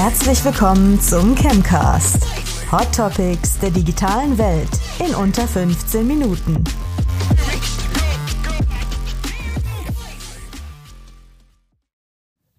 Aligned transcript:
Herzlich 0.00 0.44
willkommen 0.44 1.00
zum 1.00 1.34
Chemcast. 1.34 2.24
Hot 2.70 2.94
Topics 2.94 3.58
der 3.58 3.70
digitalen 3.72 4.38
Welt 4.38 4.68
in 5.04 5.12
unter 5.12 5.42
15 5.48 6.06
Minuten. 6.06 6.62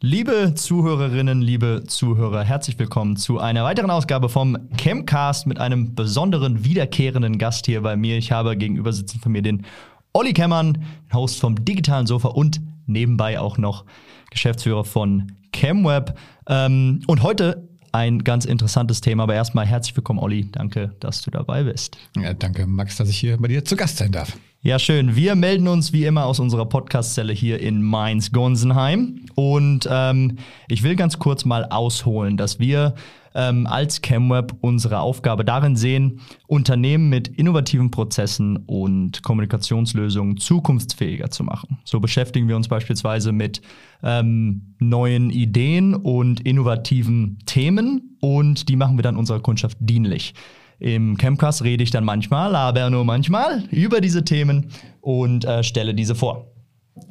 Liebe 0.01 0.53
Zuhörerinnen, 0.53 1.41
liebe 1.41 1.85
Zuhörer, 1.87 2.43
herzlich 2.43 2.77
willkommen 2.77 3.15
zu 3.15 3.39
einer 3.39 3.63
weiteren 3.63 3.89
Ausgabe 3.89 4.27
vom 4.27 4.57
Chemcast 4.77 5.47
mit 5.47 5.61
einem 5.61 5.95
besonderen 5.95 6.65
wiederkehrenden 6.65 7.37
Gast 7.37 7.67
hier 7.67 7.81
bei 7.83 7.95
mir. 7.95 8.17
Ich 8.17 8.33
habe 8.33 8.57
gegenüber 8.57 8.91
sitzen 8.91 9.21
von 9.21 9.31
mir 9.31 9.41
den 9.41 9.65
Olli 10.13 10.33
Kemmern, 10.33 10.83
Host 11.13 11.39
vom 11.39 11.63
Digitalen 11.63 12.07
Sofa 12.07 12.29
und 12.29 12.61
nebenbei 12.87 13.39
auch 13.39 13.57
noch 13.57 13.85
Geschäftsführer 14.31 14.83
von 14.83 15.33
ChemWeb. 15.51 16.15
Ähm, 16.47 17.01
und 17.07 17.21
heute 17.21 17.69
ein 17.91 18.23
ganz 18.23 18.45
interessantes 18.45 19.01
Thema. 19.01 19.23
Aber 19.23 19.35
erstmal 19.35 19.65
herzlich 19.65 19.95
willkommen, 19.95 20.19
Olli. 20.19 20.49
Danke, 20.51 20.95
dass 20.99 21.21
du 21.21 21.31
dabei 21.31 21.63
bist. 21.63 21.97
Ja, 22.15 22.33
danke, 22.33 22.65
Max, 22.65 22.97
dass 22.97 23.09
ich 23.09 23.17
hier 23.17 23.37
bei 23.37 23.47
dir 23.47 23.63
zu 23.63 23.75
Gast 23.75 23.97
sein 23.97 24.11
darf. 24.11 24.37
Ja, 24.61 24.77
schön. 24.77 25.15
Wir 25.15 25.35
melden 25.35 25.67
uns 25.67 25.93
wie 25.93 26.05
immer 26.05 26.25
aus 26.25 26.39
unserer 26.39 26.65
Podcastzelle 26.65 27.31
hier 27.31 27.59
in 27.59 27.81
Mainz-Gonsenheim. 27.81 29.25
Und 29.35 29.87
ähm, 29.89 30.37
ich 30.67 30.83
will 30.83 30.95
ganz 30.95 31.19
kurz 31.19 31.45
mal 31.45 31.65
ausholen, 31.65 32.35
dass 32.35 32.59
wir 32.59 32.95
ähm, 33.35 33.67
als 33.67 34.01
ChemWeb 34.01 34.55
unsere 34.61 34.99
Aufgabe 34.99 35.45
darin 35.45 35.75
sehen, 35.75 36.21
Unternehmen 36.47 37.09
mit 37.09 37.27
innovativen 37.27 37.91
Prozessen 37.91 38.57
und 38.57 39.23
Kommunikationslösungen 39.23 40.37
zukunftsfähiger 40.37 41.29
zu 41.29 41.43
machen. 41.43 41.79
So 41.83 41.99
beschäftigen 41.99 42.47
wir 42.47 42.55
uns 42.55 42.67
beispielsweise 42.67 43.31
mit 43.31 43.61
ähm, 44.03 44.75
neuen 44.79 45.29
Ideen 45.29 45.95
und 45.95 46.41
innovativen 46.41 47.39
Themen 47.45 48.17
und 48.21 48.69
die 48.69 48.75
machen 48.75 48.97
wir 48.97 49.03
dann 49.03 49.17
unserer 49.17 49.39
Kundschaft 49.39 49.77
dienlich. 49.79 50.33
Im 50.79 51.17
Campcast 51.17 51.63
rede 51.63 51.83
ich 51.83 51.91
dann 51.91 52.05
manchmal, 52.05 52.55
aber 52.55 52.89
nur 52.89 53.03
manchmal, 53.03 53.65
über 53.69 53.99
diese 53.99 54.23
Themen 54.23 54.67
und 55.01 55.43
äh, 55.43 55.61
stelle 55.61 55.93
diese 55.93 56.15
vor. 56.15 56.53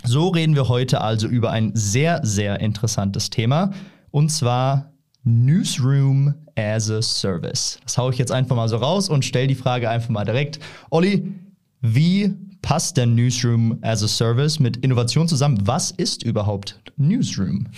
So 0.04 0.28
reden 0.28 0.54
wir 0.54 0.68
heute 0.68 1.00
also 1.02 1.28
über 1.28 1.50
ein 1.50 1.72
sehr, 1.74 2.20
sehr 2.24 2.60
interessantes 2.60 3.30
Thema 3.30 3.72
und 4.10 4.30
zwar 4.30 4.92
Newsroom 5.28 6.34
as 6.56 6.90
a 6.90 7.02
Service. 7.02 7.78
Das 7.84 7.98
haue 7.98 8.12
ich 8.12 8.18
jetzt 8.18 8.32
einfach 8.32 8.56
mal 8.56 8.68
so 8.68 8.76
raus 8.76 9.08
und 9.08 9.24
stelle 9.24 9.46
die 9.46 9.54
Frage 9.54 9.90
einfach 9.90 10.08
mal 10.08 10.24
direkt. 10.24 10.58
Olli, 10.90 11.32
wie 11.80 12.34
passt 12.62 12.96
denn 12.96 13.14
Newsroom 13.14 13.78
as 13.82 14.02
a 14.02 14.08
Service 14.08 14.58
mit 14.58 14.78
Innovation 14.78 15.28
zusammen? 15.28 15.58
Was 15.64 15.90
ist 15.90 16.22
überhaupt 16.22 16.80
Newsroom? 16.96 17.68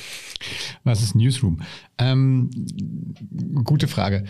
Was 0.84 1.02
ist 1.02 1.14
Newsroom? 1.14 1.60
Ähm, 1.98 2.50
gute 3.64 3.88
Frage. 3.88 4.24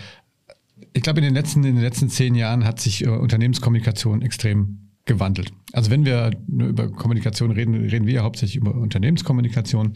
Ich 0.93 1.03
glaube, 1.03 1.21
in 1.21 1.25
den 1.25 1.35
letzten, 1.35 1.63
in 1.63 1.77
den 1.77 1.85
letzten 1.85 2.09
zehn 2.09 2.35
Jahren 2.35 2.65
hat 2.65 2.81
sich 2.81 3.05
äh, 3.05 3.09
Unternehmenskommunikation 3.09 4.23
extrem 4.23 4.91
gewandelt. 5.05 5.53
Also 5.73 5.91
wenn 5.91 6.05
wir 6.05 6.31
nur 6.49 6.69
über 6.69 6.91
Kommunikation 6.91 7.51
reden, 7.51 7.75
reden 7.75 8.07
wir 8.07 8.15
ja 8.15 8.23
hauptsächlich 8.23 8.57
über 8.57 8.75
Unternehmenskommunikation. 8.75 9.95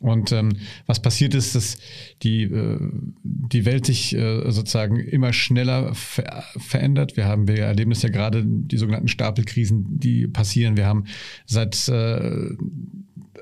Und 0.00 0.32
ähm, 0.32 0.56
was 0.86 1.00
passiert 1.00 1.34
ist, 1.34 1.54
dass 1.54 1.78
die, 2.22 2.42
äh, 2.42 2.78
die 3.22 3.64
Welt 3.64 3.86
sich 3.86 4.14
äh, 4.14 4.50
sozusagen 4.50 4.98
immer 4.98 5.32
schneller 5.32 5.94
ver 5.94 6.44
verändert. 6.56 7.16
Wir 7.16 7.26
haben, 7.26 7.46
wir 7.46 7.58
erleben 7.58 7.90
das 7.90 8.02
ja 8.02 8.08
gerade, 8.08 8.44
die 8.44 8.76
sogenannten 8.76 9.08
Stapelkrisen, 9.08 9.98
die 9.98 10.26
passieren. 10.26 10.76
Wir 10.76 10.86
haben 10.86 11.04
seit, 11.46 11.88
äh, 11.88 11.92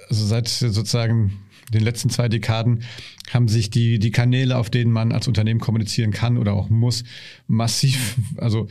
also 0.08 0.27
seit 0.27 0.48
sozusagen 0.48 1.33
den 1.73 1.83
letzten 1.83 2.11
zwei 2.11 2.28
Dekaden 2.28 2.83
haben 3.30 3.48
sich 3.48 3.70
die, 3.70 3.98
die 3.98 4.11
Kanäle, 4.11 4.56
auf 4.58 4.69
denen 4.69 4.92
man 4.92 5.12
als 5.12 5.28
Unternehmen 5.28 5.61
kommunizieren 5.61 6.11
kann 6.11 6.36
oder 6.36 6.53
auch 6.53 6.69
muss, 6.69 7.05
massiv, 7.47 8.17
also 8.36 8.69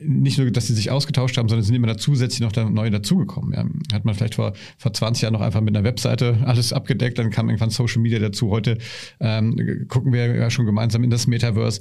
nicht 0.00 0.38
nur, 0.38 0.50
dass 0.50 0.66
sie 0.66 0.74
sich 0.74 0.90
ausgetauscht 0.90 1.36
haben, 1.36 1.48
sondern 1.48 1.64
sind 1.64 1.74
immer 1.74 1.96
zusätzlich 1.96 2.40
noch 2.40 2.52
da 2.52 2.68
neu 2.68 2.88
dazugekommen. 2.90 3.52
Ja. 3.52 3.94
Hat 3.94 4.04
man 4.04 4.14
vielleicht 4.14 4.36
vor, 4.36 4.54
vor 4.78 4.92
20 4.92 5.22
Jahren 5.22 5.34
noch 5.34 5.40
einfach 5.40 5.60
mit 5.60 5.76
einer 5.76 5.84
Webseite 5.84 6.38
alles 6.44 6.72
abgedeckt, 6.72 7.18
dann 7.18 7.30
kam 7.30 7.48
irgendwann 7.48 7.70
Social 7.70 8.00
Media 8.00 8.18
dazu. 8.18 8.50
Heute 8.50 8.78
ähm, 9.20 9.86
gucken 9.88 10.12
wir 10.12 10.34
ja 10.34 10.50
schon 10.50 10.66
gemeinsam 10.66 11.04
in 11.04 11.10
das 11.10 11.26
Metaverse 11.26 11.80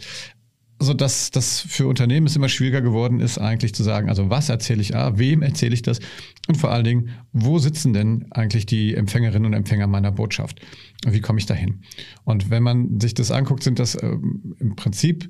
so 0.81 0.95
dass 0.95 1.29
das 1.29 1.61
für 1.61 1.87
Unternehmen 1.87 2.25
es 2.25 2.35
immer 2.35 2.49
schwieriger 2.49 2.81
geworden 2.81 3.19
ist, 3.19 3.37
eigentlich 3.37 3.75
zu 3.75 3.83
sagen, 3.83 4.09
also 4.09 4.29
was 4.29 4.49
erzähle 4.49 4.81
ich 4.81 4.95
A, 4.95 5.17
wem 5.17 5.43
erzähle 5.43 5.75
ich 5.75 5.83
das 5.83 5.99
und 6.47 6.55
vor 6.55 6.71
allen 6.71 6.83
Dingen, 6.83 7.09
wo 7.33 7.59
sitzen 7.59 7.93
denn 7.93 8.25
eigentlich 8.31 8.65
die 8.65 8.95
Empfängerinnen 8.95 9.45
und 9.45 9.53
Empfänger 9.53 9.85
meiner 9.87 10.11
Botschaft? 10.11 10.59
Wie 11.07 11.19
komme 11.19 11.39
ich 11.39 11.47
dahin? 11.47 11.81
Und 12.25 12.49
wenn 12.49 12.61
man 12.61 12.99
sich 12.99 13.13
das 13.13 13.31
anguckt, 13.31 13.63
sind 13.63 13.79
das 13.79 14.01
ähm, 14.01 14.55
im 14.59 14.75
Prinzip 14.75 15.29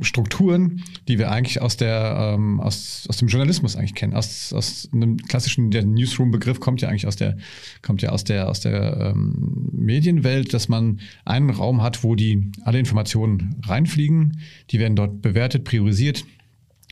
Strukturen, 0.00 0.84
die 1.08 1.18
wir 1.18 1.30
eigentlich 1.30 1.60
aus 1.60 1.76
der 1.76 2.34
ähm, 2.34 2.60
aus, 2.60 3.06
aus 3.08 3.16
dem 3.16 3.28
Journalismus 3.28 3.74
eigentlich 3.76 3.94
kennen, 3.94 4.14
aus, 4.14 4.52
aus 4.52 4.88
einem 4.92 5.16
klassischen 5.16 5.70
der 5.70 5.84
Newsroom-Begriff 5.84 6.60
kommt 6.60 6.80
ja 6.80 6.88
eigentlich 6.88 7.06
aus 7.06 7.16
der 7.16 7.36
kommt 7.82 8.02
ja 8.02 8.10
aus 8.10 8.22
der 8.24 8.48
aus 8.48 8.60
der 8.60 9.12
ähm, 9.14 9.70
Medienwelt, 9.72 10.54
dass 10.54 10.68
man 10.68 11.00
einen 11.24 11.50
Raum 11.50 11.82
hat, 11.82 12.04
wo 12.04 12.14
die 12.14 12.52
alle 12.62 12.78
Informationen 12.78 13.56
reinfliegen. 13.64 14.38
Die 14.70 14.78
werden 14.78 14.94
dort 14.94 15.22
bewertet, 15.22 15.64
priorisiert, 15.64 16.24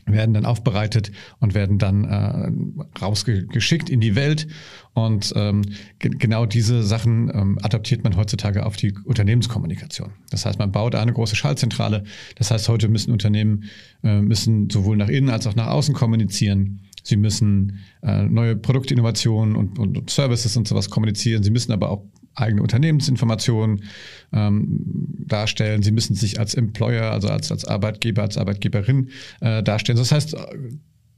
werden 0.05 0.33
dann 0.33 0.45
aufbereitet 0.45 1.11
und 1.39 1.53
werden 1.53 1.77
dann 1.77 2.03
äh, 2.03 2.99
rausgeschickt 3.01 3.89
in 3.89 4.01
die 4.01 4.15
Welt. 4.15 4.47
Und 4.93 5.33
ähm, 5.35 5.63
ge 5.99 6.11
genau 6.17 6.45
diese 6.45 6.83
Sachen 6.83 7.31
ähm, 7.33 7.57
adaptiert 7.61 8.03
man 8.03 8.15
heutzutage 8.15 8.65
auf 8.65 8.75
die 8.75 8.93
Unternehmenskommunikation. 9.05 10.11
Das 10.29 10.45
heißt, 10.45 10.59
man 10.59 10.71
baut 10.71 10.95
eine 10.95 11.13
große 11.13 11.35
Schaltzentrale. 11.35 12.03
Das 12.35 12.51
heißt, 12.51 12.69
heute 12.69 12.89
müssen 12.89 13.11
Unternehmen 13.11 13.65
äh, 14.03 14.21
müssen 14.21 14.69
sowohl 14.69 14.97
nach 14.97 15.09
innen 15.09 15.29
als 15.29 15.47
auch 15.47 15.55
nach 15.55 15.67
außen 15.67 15.95
kommunizieren. 15.95 16.81
Sie 17.03 17.17
müssen 17.17 17.79
äh, 18.01 18.23
neue 18.23 18.55
Produktinnovationen 18.55 19.55
und, 19.55 19.79
und, 19.79 19.97
und 19.97 20.09
Services 20.09 20.55
und 20.55 20.67
sowas 20.67 20.89
kommunizieren. 20.89 21.43
Sie 21.43 21.51
müssen 21.51 21.71
aber 21.71 21.89
auch 21.89 22.03
eigene 22.35 22.61
Unternehmensinformationen 22.61 23.83
ähm, 24.31 24.65
darstellen. 25.27 25.83
Sie 25.83 25.91
müssen 25.91 26.15
sich 26.15 26.39
als 26.39 26.55
Employer, 26.55 27.11
also 27.11 27.29
als, 27.29 27.51
als 27.51 27.65
Arbeitgeber, 27.65 28.23
als 28.23 28.37
Arbeitgeberin 28.37 29.09
äh, 29.41 29.63
darstellen. 29.63 29.97
Das 29.97 30.11
heißt, 30.11 30.35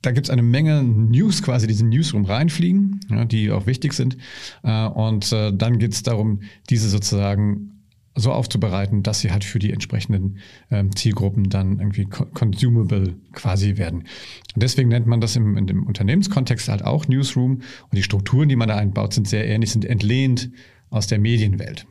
da 0.01 0.11
gibt 0.11 0.27
es 0.27 0.29
eine 0.29 0.43
Menge 0.43 0.83
News 0.83 1.41
quasi, 1.41 1.67
die 1.67 1.73
in 1.73 1.79
den 1.79 1.89
Newsroom 1.89 2.25
reinfliegen, 2.25 2.99
ja, 3.09 3.25
die 3.25 3.51
auch 3.51 3.65
wichtig 3.65 3.93
sind. 3.93 4.17
Äh, 4.63 4.85
und 4.87 5.31
äh, 5.31 5.51
dann 5.53 5.79
geht 5.79 5.93
es 5.93 6.03
darum, 6.03 6.41
diese 6.69 6.89
sozusagen 6.89 7.71
so 8.15 8.31
aufzubereiten, 8.31 9.03
dass 9.03 9.19
sie 9.19 9.31
halt 9.31 9.43
für 9.43 9.59
die 9.59 9.73
entsprechenden 9.73 10.37
ähm, 10.71 10.95
Zielgruppen 10.95 11.49
dann 11.49 11.79
irgendwie 11.79 12.05
consumable 12.05 13.15
quasi 13.33 13.77
werden. 13.77 14.05
Und 14.53 14.63
deswegen 14.63 14.89
nennt 14.89 15.05
man 15.05 15.19
das 15.19 15.35
im, 15.35 15.57
in 15.57 15.67
dem 15.67 15.83
Unternehmenskontext 15.85 16.69
halt 16.69 16.83
auch 16.83 17.07
Newsroom. 17.07 17.55
Und 17.55 17.93
die 17.93 18.03
Strukturen, 18.03 18.47
die 18.47 18.55
man 18.55 18.69
da 18.69 18.77
einbaut, 18.77 19.13
sind 19.13 19.27
sehr 19.27 19.45
ähnlich, 19.47 19.71
sind 19.71 19.83
entlehnt 19.83 20.49
aus 20.95 21.07
der 21.07 21.19
Medienwelt. 21.19 21.85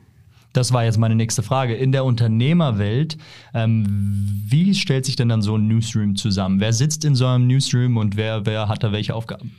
Das 0.51 0.71
war 0.71 0.85
jetzt 0.85 0.97
meine 0.97 1.15
nächste 1.15 1.43
Frage. 1.43 1.75
In 1.75 1.91
der 1.91 2.05
Unternehmerwelt, 2.05 3.17
ähm, 3.53 4.41
wie 4.47 4.73
stellt 4.73 5.05
sich 5.05 5.17
denn 5.17 5.27
dann 5.27 5.41
so 5.41 5.57
ein 5.57 5.67
Newsroom 5.67 6.15
zusammen? 6.15 6.61
Wer 6.61 6.71
sitzt 6.71 7.03
in 7.03 7.13
so 7.13 7.27
einem 7.27 7.45
Newsroom 7.47 7.97
und 7.97 8.15
wer, 8.15 8.45
wer 8.45 8.69
hat 8.69 8.83
da 8.83 8.93
welche 8.93 9.13
Aufgaben? 9.13 9.51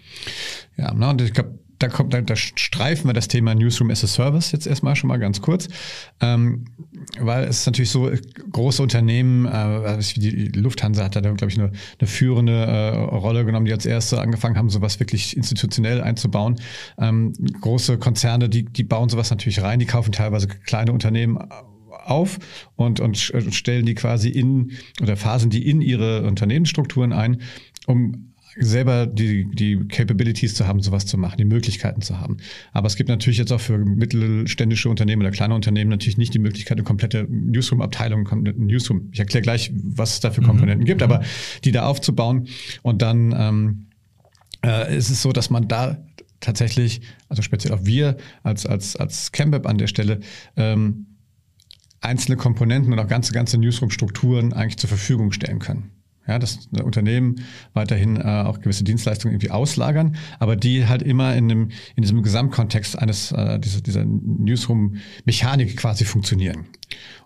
Ja, 0.76 0.92
na, 0.94 1.10
und 1.10 1.20
ich 1.20 1.34
glaube, 1.34 1.58
da 1.78 1.88
kommt, 1.88 2.14
da, 2.14 2.20
da 2.20 2.36
streifen 2.36 3.08
wir 3.08 3.14
das 3.14 3.28
Thema 3.28 3.54
Newsroom 3.54 3.90
as 3.90 4.04
a 4.04 4.06
Service 4.06 4.52
jetzt 4.52 4.66
erstmal 4.66 4.96
schon 4.96 5.08
mal 5.08 5.18
ganz 5.18 5.40
kurz, 5.40 5.68
ähm, 6.20 6.64
weil 7.18 7.44
es 7.44 7.60
ist 7.60 7.66
natürlich 7.66 7.90
so 7.90 8.10
große 8.50 8.82
Unternehmen, 8.82 9.46
äh, 9.46 9.98
die 10.16 10.48
Lufthansa 10.54 11.04
hat 11.04 11.16
da 11.16 11.20
glaube 11.20 11.48
ich 11.48 11.58
eine, 11.58 11.72
eine 11.98 12.08
führende 12.08 12.52
äh, 12.52 12.96
Rolle 12.96 13.44
genommen, 13.44 13.66
die 13.66 13.72
als 13.72 13.86
erste 13.86 14.20
angefangen 14.20 14.56
haben, 14.56 14.70
sowas 14.70 15.00
wirklich 15.00 15.36
institutionell 15.36 16.00
einzubauen. 16.00 16.56
Ähm, 16.98 17.32
große 17.60 17.98
Konzerne, 17.98 18.48
die 18.48 18.64
die 18.64 18.84
bauen 18.84 19.08
sowas 19.08 19.30
natürlich 19.30 19.62
rein, 19.62 19.78
die 19.78 19.86
kaufen 19.86 20.12
teilweise 20.12 20.48
kleine 20.48 20.92
Unternehmen 20.92 21.38
auf 22.06 22.38
und, 22.76 23.00
und 23.00 23.16
stellen 23.18 23.86
die 23.86 23.94
quasi 23.94 24.28
in 24.28 24.72
oder 25.02 25.16
phasen 25.16 25.50
die 25.50 25.68
in 25.68 25.80
ihre 25.80 26.22
Unternehmensstrukturen 26.22 27.12
ein, 27.12 27.40
um 27.86 28.32
selber 28.58 29.06
die, 29.06 29.48
die 29.50 29.86
Capabilities 29.88 30.54
zu 30.54 30.66
haben, 30.66 30.80
sowas 30.80 31.06
zu 31.06 31.18
machen, 31.18 31.36
die 31.36 31.44
Möglichkeiten 31.44 32.02
zu 32.02 32.20
haben. 32.20 32.38
Aber 32.72 32.86
es 32.86 32.96
gibt 32.96 33.08
natürlich 33.08 33.38
jetzt 33.38 33.52
auch 33.52 33.60
für 33.60 33.78
mittelständische 33.78 34.88
Unternehmen 34.88 35.22
oder 35.22 35.30
kleine 35.30 35.54
Unternehmen 35.54 35.90
natürlich 35.90 36.18
nicht 36.18 36.34
die 36.34 36.38
Möglichkeit, 36.38 36.78
eine 36.78 36.84
komplette 36.84 37.26
Newsroom-Abteilung, 37.28 38.28
Newsroom, 38.56 39.08
ich 39.12 39.18
erkläre 39.18 39.42
gleich, 39.42 39.72
was 39.74 40.14
es 40.14 40.20
da 40.20 40.30
für 40.30 40.40
mhm. 40.40 40.46
Komponenten 40.46 40.82
mhm. 40.82 40.86
gibt, 40.86 41.02
aber 41.02 41.22
die 41.64 41.72
da 41.72 41.86
aufzubauen 41.86 42.48
und 42.82 43.02
dann 43.02 43.34
ähm, 43.36 43.86
äh, 44.64 44.96
ist 44.96 45.10
es 45.10 45.22
so, 45.22 45.32
dass 45.32 45.50
man 45.50 45.68
da 45.68 45.98
tatsächlich, 46.40 47.00
also 47.28 47.42
speziell 47.42 47.74
auch 47.74 47.84
wir 47.84 48.16
als, 48.42 48.66
als, 48.66 48.96
als 48.96 49.32
CamWeb 49.32 49.66
an 49.66 49.78
der 49.78 49.86
Stelle, 49.86 50.20
ähm, 50.56 51.06
einzelne 52.00 52.36
Komponenten 52.36 52.92
und 52.92 52.98
auch 52.98 53.08
ganze, 53.08 53.32
ganze 53.32 53.58
Newsroom-Strukturen 53.58 54.52
eigentlich 54.52 54.76
zur 54.76 54.88
Verfügung 54.88 55.32
stellen 55.32 55.58
können. 55.58 55.95
Ja, 56.26 56.38
dass 56.38 56.68
Unternehmen 56.82 57.36
weiterhin 57.72 58.16
äh, 58.16 58.22
auch 58.22 58.60
gewisse 58.60 58.82
Dienstleistungen 58.82 59.34
irgendwie 59.34 59.50
auslagern, 59.50 60.16
aber 60.38 60.56
die 60.56 60.86
halt 60.86 61.02
immer 61.02 61.36
in, 61.36 61.48
dem, 61.48 61.68
in 61.94 62.02
diesem 62.02 62.22
Gesamtkontext 62.22 62.98
eines 62.98 63.30
äh, 63.32 63.60
dieser, 63.60 63.80
dieser 63.80 64.04
Newsroom-Mechanik 64.04 65.76
quasi 65.76 66.04
funktionieren. 66.04 66.66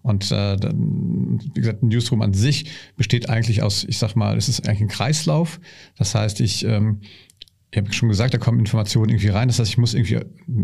Und 0.03 0.31
äh, 0.31 0.57
dann, 0.57 1.41
wie 1.55 1.61
gesagt, 1.61 1.83
ein 1.83 1.89
Newsroom 1.89 2.23
an 2.23 2.35
sich 2.35 2.71
besteht 2.97 3.29
eigentlich 3.29 3.63
aus, 3.63 3.85
ich 3.85 3.99
sag 3.99 4.17
mal, 4.17 4.37
es 4.37 4.49
ist 4.49 4.69
eigentlich 4.69 4.83
ein 4.83 4.89
Kreislauf. 4.89 5.61
Das 5.97 6.15
heißt, 6.15 6.41
ich 6.41 6.65
ähm, 6.65 7.01
ich 7.73 7.79
habe 7.79 7.93
schon 7.93 8.09
gesagt, 8.09 8.35
da 8.35 8.39
kommen 8.39 8.59
Informationen 8.59 9.11
irgendwie 9.11 9.29
rein. 9.29 9.47
Das 9.47 9.61
heißt, 9.61 9.71
ich 9.71 9.79
muss 9.79 9.95
irgendwie, 9.95 10.21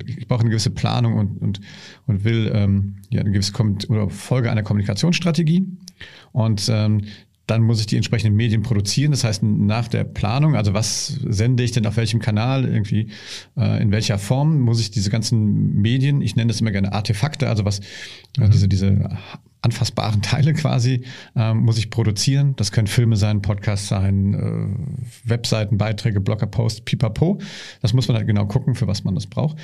ich 0.07 0.27
brauche 0.27 0.41
eine 0.41 0.51
gewisse 0.51 0.71
Planung 0.71 1.15
und, 1.15 1.41
und, 1.41 1.61
und 2.07 2.25
will 2.25 2.51
ähm, 2.53 2.97
ja, 3.11 3.21
eine 3.21 3.31
gewisse 3.31 3.53
Kom 3.53 3.79
oder 3.89 4.11
Folge 4.11 4.51
einer 4.51 4.65
Kommunikationsstrategie. 4.65 5.67
Und 6.33 6.69
ähm, 6.69 7.03
dann 7.47 7.63
muss 7.63 7.81
ich 7.81 7.87
die 7.87 7.97
entsprechenden 7.97 8.37
Medien 8.37 8.63
produzieren. 8.63 9.13
Das 9.13 9.25
heißt, 9.25 9.43
nach 9.43 9.89
der 9.89 10.05
Planung, 10.05 10.57
also 10.57 10.75
was 10.75 11.07
sende 11.25 11.63
ich 11.63 11.73
denn 11.73 11.87
auf 11.87 11.97
welchem 11.97 12.21
Kanal, 12.21 12.65
irgendwie, 12.65 13.09
äh, 13.57 13.81
in 13.81 13.93
welcher 13.93 14.19
Form, 14.19 14.61
muss 14.61 14.81
ich 14.81 14.91
diese 14.91 15.11
ganzen 15.11 15.81
Medien, 15.81 16.23
ich 16.23 16.35
nenne 16.35 16.49
das 16.49 16.61
immer 16.61 16.73
gerne 16.73 16.93
Artefakte, 16.93 17.49
also 17.49 17.65
was, 17.65 17.81
mhm. 18.37 18.45
also 18.45 18.53
diese, 18.53 18.69
diese 18.69 19.11
anfassbaren 19.67 20.23
Teile 20.23 20.55
quasi 20.55 21.03
ähm, 21.35 21.59
muss 21.59 21.79
ich 21.79 21.91
produzieren. 21.91 22.55
Das 22.57 22.73
können 22.73 22.87
Filme 22.87 23.17
sein, 23.17 23.43
Podcasts 23.43 23.89
sein, 23.89 24.35
äh, 24.35 25.29
Webseiten, 25.29 25.77
Beiträge, 25.77 26.21
Bloggerposts, 26.21 26.83
pipapo. 26.83 27.41
Das 27.83 27.93
muss 27.93 28.09
man 28.09 28.17
halt 28.17 28.27
genau 28.27 28.47
gucken, 28.47 28.75
für 28.75 28.87
was 28.87 29.05
man 29.05 29.15
das 29.15 29.27
braucht. 29.27 29.57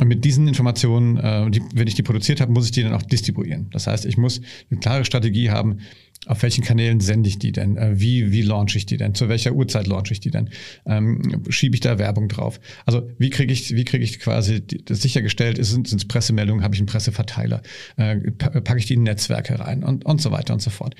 Und 0.00 0.08
mit 0.08 0.24
diesen 0.24 0.48
Informationen, 0.48 1.16
äh, 1.16 1.50
die, 1.50 1.62
wenn 1.74 1.86
ich 1.86 1.94
die 1.94 2.02
produziert 2.02 2.40
habe, 2.40 2.52
muss 2.52 2.66
ich 2.66 2.72
die 2.72 2.82
dann 2.82 2.92
auch 2.92 3.02
distribuieren. 3.02 3.70
Das 3.70 3.86
heißt, 3.86 4.04
ich 4.04 4.18
muss 4.18 4.40
eine 4.70 4.80
klare 4.80 5.04
Strategie 5.04 5.50
haben, 5.50 5.78
auf 6.26 6.42
welchen 6.42 6.64
Kanälen 6.64 7.00
sende 7.00 7.28
ich 7.28 7.38
die 7.38 7.52
denn? 7.52 7.76
Äh, 7.76 7.98
wie, 8.00 8.32
wie 8.32 8.42
launche 8.42 8.78
ich 8.78 8.86
die 8.86 8.96
denn? 8.96 9.14
Zu 9.14 9.28
welcher 9.28 9.52
Uhrzeit 9.52 9.86
launche 9.86 10.12
ich 10.12 10.20
die 10.20 10.30
denn? 10.30 10.50
Ähm, 10.84 11.42
schiebe 11.48 11.74
ich 11.74 11.80
da 11.80 11.98
Werbung 11.98 12.28
drauf? 12.28 12.60
Also 12.84 13.08
wie 13.18 13.30
kriege 13.30 13.52
ich, 13.52 13.74
wie 13.74 13.84
kriege 13.84 14.04
ich 14.04 14.18
quasi 14.18 14.60
das 14.60 15.00
sichergestellt? 15.02 15.64
Sind 15.64 15.92
es 15.92 16.04
Pressemeldungen? 16.06 16.62
Habe 16.64 16.74
ich 16.74 16.80
einen 16.80 16.86
Presseverteiler? 16.86 17.62
Äh, 17.96 18.16
packe 18.32 18.78
ich 18.78 18.86
die 18.86 18.94
in 18.94 19.04
Netzwerke 19.04 19.58
rein? 19.58 19.84
Und, 19.84 20.04
und 20.04 20.20
so 20.20 20.30
weiter 20.30 20.52
und 20.52 20.60
so 20.60 20.70
fort. 20.70 20.94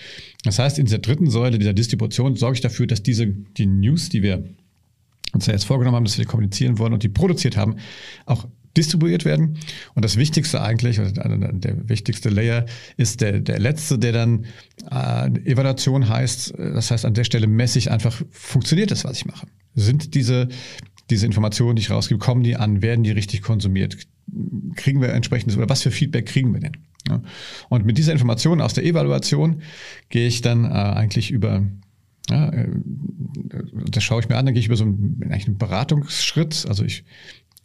Das 0.44 0.58
heißt, 0.58 0.78
in 0.78 0.86
dieser 0.86 0.98
dritten 0.98 1.28
Säule 1.28 1.58
dieser 1.58 1.74
Distribution 1.74 2.36
sorge 2.36 2.54
ich 2.54 2.60
dafür, 2.60 2.86
dass 2.86 3.02
diese, 3.02 3.26
die 3.26 3.66
News, 3.66 4.08
die 4.08 4.22
wir 4.22 4.44
uns 5.32 5.46
ja 5.46 5.52
jetzt 5.52 5.64
vorgenommen 5.64 5.96
haben, 5.96 6.04
dass 6.04 6.18
wir 6.18 6.24
kommunizieren 6.24 6.78
wollen 6.78 6.92
und 6.92 7.02
die 7.02 7.08
produziert 7.08 7.56
haben, 7.56 7.76
auch 8.24 8.46
distribuiert 8.76 9.24
werden. 9.24 9.58
Und 9.94 10.04
das 10.04 10.16
Wichtigste 10.16 10.60
eigentlich, 10.60 10.96
der 10.96 11.88
wichtigste 11.88 12.28
Layer, 12.28 12.66
ist 12.96 13.20
der, 13.20 13.40
der 13.40 13.58
letzte, 13.58 13.98
der 13.98 14.12
dann 14.12 14.46
äh, 14.90 15.28
Evaluation 15.50 16.08
heißt. 16.08 16.54
Das 16.58 16.90
heißt, 16.90 17.04
an 17.04 17.14
der 17.14 17.24
Stelle 17.24 17.46
messe 17.46 17.78
ich 17.78 17.90
einfach, 17.90 18.22
funktioniert 18.30 18.90
das, 18.90 19.04
was 19.04 19.18
ich 19.18 19.26
mache? 19.26 19.46
Sind 19.74 20.14
diese, 20.14 20.48
diese 21.10 21.26
Informationen, 21.26 21.76
die 21.76 21.82
ich 21.82 21.90
rausgebe, 21.90 22.18
kommen 22.18 22.42
die 22.42 22.56
an? 22.56 22.82
Werden 22.82 23.04
die 23.04 23.10
richtig 23.10 23.42
konsumiert? 23.42 23.96
Kriegen 24.74 25.00
wir 25.00 25.10
entsprechendes, 25.10 25.56
oder 25.56 25.68
was 25.68 25.82
für 25.82 25.90
Feedback 25.90 26.26
kriegen 26.26 26.52
wir 26.52 26.60
denn? 26.60 26.76
Ja. 27.08 27.22
Und 27.68 27.84
mit 27.84 27.98
dieser 27.98 28.12
Information 28.12 28.60
aus 28.60 28.74
der 28.74 28.84
Evaluation 28.84 29.62
gehe 30.08 30.26
ich 30.26 30.42
dann 30.42 30.64
äh, 30.64 30.68
eigentlich 30.68 31.30
über 31.30 31.62
ja, 32.28 32.48
äh, 32.48 32.68
das 33.90 34.02
schaue 34.02 34.20
ich 34.20 34.28
mir 34.28 34.36
an, 34.36 34.46
dann 34.46 34.54
gehe 34.54 34.60
ich 34.60 34.66
über 34.66 34.76
so 34.76 34.84
einen, 34.84 35.24
einen 35.30 35.58
Beratungsschritt. 35.58 36.66
Also 36.68 36.84
ich, 36.84 37.04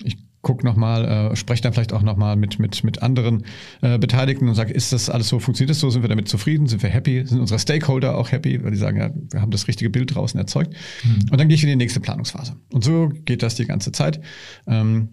ich 0.03 0.17
guck 0.41 0.63
nochmal, 0.63 1.05
äh, 1.31 1.35
spreche 1.35 1.61
dann 1.61 1.73
vielleicht 1.73 1.93
auch 1.93 2.01
nochmal 2.01 2.35
mit, 2.35 2.59
mit, 2.59 2.83
mit 2.83 3.01
anderen 3.03 3.45
äh, 3.81 3.99
Beteiligten 3.99 4.47
und 4.47 4.55
sage, 4.55 4.73
ist 4.73 4.91
das 4.91 5.09
alles 5.09 5.27
so, 5.27 5.39
funktioniert 5.39 5.69
das 5.69 5.79
so, 5.79 5.89
sind 5.89 6.01
wir 6.01 6.09
damit 6.09 6.27
zufrieden, 6.27 6.67
sind 6.67 6.81
wir 6.81 6.89
happy, 6.89 7.25
sind 7.25 7.39
unsere 7.39 7.59
Stakeholder 7.59 8.17
auch 8.17 8.31
happy, 8.31 8.63
weil 8.63 8.71
die 8.71 8.77
sagen, 8.77 8.97
ja, 8.97 9.11
wir 9.31 9.41
haben 9.41 9.51
das 9.51 9.67
richtige 9.67 9.89
Bild 9.89 10.15
draußen 10.15 10.39
erzeugt. 10.39 10.73
Mhm. 11.03 11.31
Und 11.31 11.39
dann 11.39 11.47
gehe 11.47 11.55
ich 11.55 11.63
in 11.63 11.69
die 11.69 11.75
nächste 11.75 11.99
Planungsphase. 11.99 12.55
Und 12.71 12.83
so 12.83 13.09
geht 13.25 13.43
das 13.43 13.55
die 13.55 13.65
ganze 13.65 13.91
Zeit. 13.91 14.21
Ähm, 14.67 15.09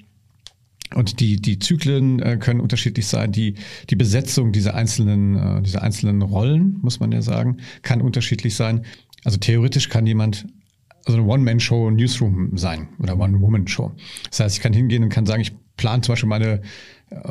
und 0.95 1.21
die, 1.21 1.37
die 1.37 1.59
Zyklen 1.59 2.21
äh, 2.21 2.39
können 2.39 2.61
unterschiedlich 2.61 3.07
sein. 3.07 3.31
Die, 3.31 3.55
die 3.91 3.97
Besetzung 3.97 4.53
dieser 4.53 4.75
einzelnen, 4.75 5.37
äh, 5.37 5.63
dieser 5.63 5.83
einzelnen 5.83 6.23
Rollen, 6.23 6.79
muss 6.81 7.01
man 7.01 7.13
ja 7.13 7.21
sagen, 7.21 7.59
kann 7.83 8.01
unterschiedlich 8.01 8.55
sein. 8.55 8.87
Also 9.25 9.37
theoretisch 9.37 9.91
kann 9.91 10.07
jemand 10.07 10.47
also 11.05 11.19
eine 11.19 11.29
One-Man-Show 11.29 11.91
Newsroom 11.91 12.57
sein 12.57 12.89
oder 12.99 13.19
One-Woman-Show. 13.19 13.93
Das 14.31 14.41
heißt, 14.41 14.57
ich 14.57 14.63
kann 14.63 14.73
hingehen 14.73 15.03
und 15.03 15.09
kann 15.09 15.27
sagen, 15.27 15.41
ich 15.41 15.53
plane 15.77 16.03
zum 16.03 16.13
Beispiel 16.13 16.29
meine 16.29 16.63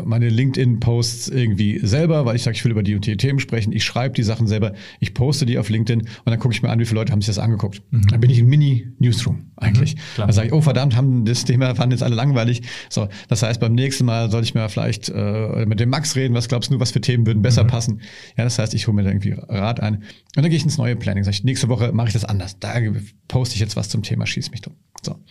meine 0.05 0.29
LinkedIn-Posts 0.29 1.29
irgendwie 1.29 1.79
selber, 1.79 2.25
weil 2.25 2.35
ich 2.35 2.43
sage, 2.43 2.55
ich 2.55 2.63
will 2.63 2.71
über 2.71 2.83
die 2.83 2.95
und 2.95 3.05
die 3.05 3.17
Themen 3.17 3.39
sprechen. 3.39 3.71
Ich 3.71 3.83
schreibe 3.83 4.15
die 4.15 4.23
Sachen 4.23 4.47
selber, 4.47 4.73
ich 4.99 5.13
poste 5.13 5.45
die 5.45 5.57
auf 5.57 5.69
LinkedIn 5.69 6.01
und 6.01 6.09
dann 6.25 6.39
gucke 6.39 6.53
ich 6.53 6.61
mir 6.61 6.69
an, 6.69 6.79
wie 6.79 6.85
viele 6.85 6.99
Leute 6.99 7.11
haben 7.11 7.21
sich 7.21 7.27
das 7.27 7.39
angeguckt. 7.39 7.81
Mhm. 7.91 8.07
Dann 8.07 8.19
bin 8.19 8.29
ich 8.29 8.39
ein 8.39 8.47
Mini-Newsroom 8.47 9.51
eigentlich. 9.55 9.95
Mhm, 9.95 9.99
dann 10.17 10.31
sage 10.31 10.47
ich, 10.47 10.53
oh 10.53 10.61
verdammt, 10.61 10.95
haben 10.95 11.25
das 11.25 11.45
Thema, 11.45 11.75
fanden 11.75 11.91
jetzt 11.91 12.03
alle 12.03 12.15
langweilig. 12.15 12.63
So, 12.89 13.07
das 13.27 13.43
heißt, 13.43 13.59
beim 13.59 13.73
nächsten 13.73 14.05
Mal 14.05 14.31
soll 14.31 14.43
ich 14.43 14.53
mir 14.53 14.67
vielleicht 14.69 15.09
äh, 15.09 15.65
mit 15.65 15.79
dem 15.79 15.89
Max 15.89 16.15
reden, 16.15 16.33
was 16.33 16.47
glaubst 16.47 16.71
du, 16.71 16.79
was 16.79 16.91
für 16.91 17.01
Themen 17.01 17.27
würden 17.27 17.41
besser 17.41 17.63
mhm. 17.63 17.67
passen? 17.67 18.01
Ja, 18.37 18.43
das 18.43 18.57
heißt, 18.57 18.73
ich 18.73 18.87
hole 18.87 18.95
mir 18.95 19.03
da 19.03 19.09
irgendwie 19.09 19.35
Rat 19.37 19.79
ein. 19.79 19.95
Und 19.95 20.03
dann 20.35 20.49
gehe 20.49 20.57
ich 20.57 20.63
ins 20.63 20.77
neue 20.77 20.95
Planning. 20.95 21.23
Sag 21.23 21.33
ich, 21.33 21.43
nächste 21.43 21.69
Woche 21.69 21.91
mache 21.91 22.07
ich 22.07 22.13
das 22.13 22.25
anders. 22.25 22.59
Da 22.59 22.73
poste 23.27 23.55
ich 23.55 23.61
jetzt 23.61 23.75
was 23.75 23.89
zum 23.89 24.01
Thema, 24.03 24.25
schieß 24.25 24.51
mich 24.51 24.61
drum. 24.61 24.75
So. 25.03 25.13
Und 25.13 25.23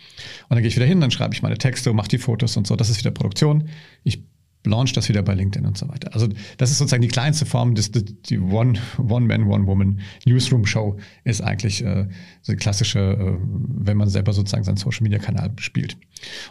dann 0.49 0.59
gehe 0.59 0.67
ich 0.67 0.75
wieder 0.75 0.85
hin, 0.85 1.01
dann 1.01 1.11
schreibe 1.11 1.33
ich 1.33 1.41
meine 1.41 1.57
Texte, 1.57 1.91
mache 1.93 2.07
die 2.07 2.17
Fotos 2.17 2.55
und 2.57 2.65
so. 2.65 2.75
Das 2.75 2.89
ist 2.89 2.99
wieder 2.99 3.11
Produktion. 3.11 3.69
Ich 4.03 4.23
launch 4.67 4.93
das 4.93 5.09
wieder 5.09 5.21
bei 5.23 5.33
LinkedIn 5.33 5.65
und 5.65 5.77
so 5.77 5.87
weiter. 5.89 6.13
Also 6.13 6.27
das 6.57 6.71
ist 6.71 6.77
sozusagen 6.77 7.01
die 7.01 7.07
kleinste 7.07 7.45
Form 7.45 7.75
des 7.75 7.91
die 7.91 8.39
One 8.39 8.79
One 8.97 9.25
Man 9.25 9.43
One 9.43 9.65
Woman 9.67 9.99
Newsroom 10.25 10.65
Show 10.65 10.97
ist 11.23 11.41
eigentlich 11.41 11.83
äh, 11.83 12.07
die 12.47 12.55
klassische, 12.55 12.99
äh, 12.99 13.37
wenn 13.41 13.97
man 13.97 14.09
selber 14.09 14.33
sozusagen 14.33 14.63
seinen 14.63 14.77
Social 14.77 15.03
Media 15.03 15.19
Kanal 15.19 15.51
spielt. 15.59 15.97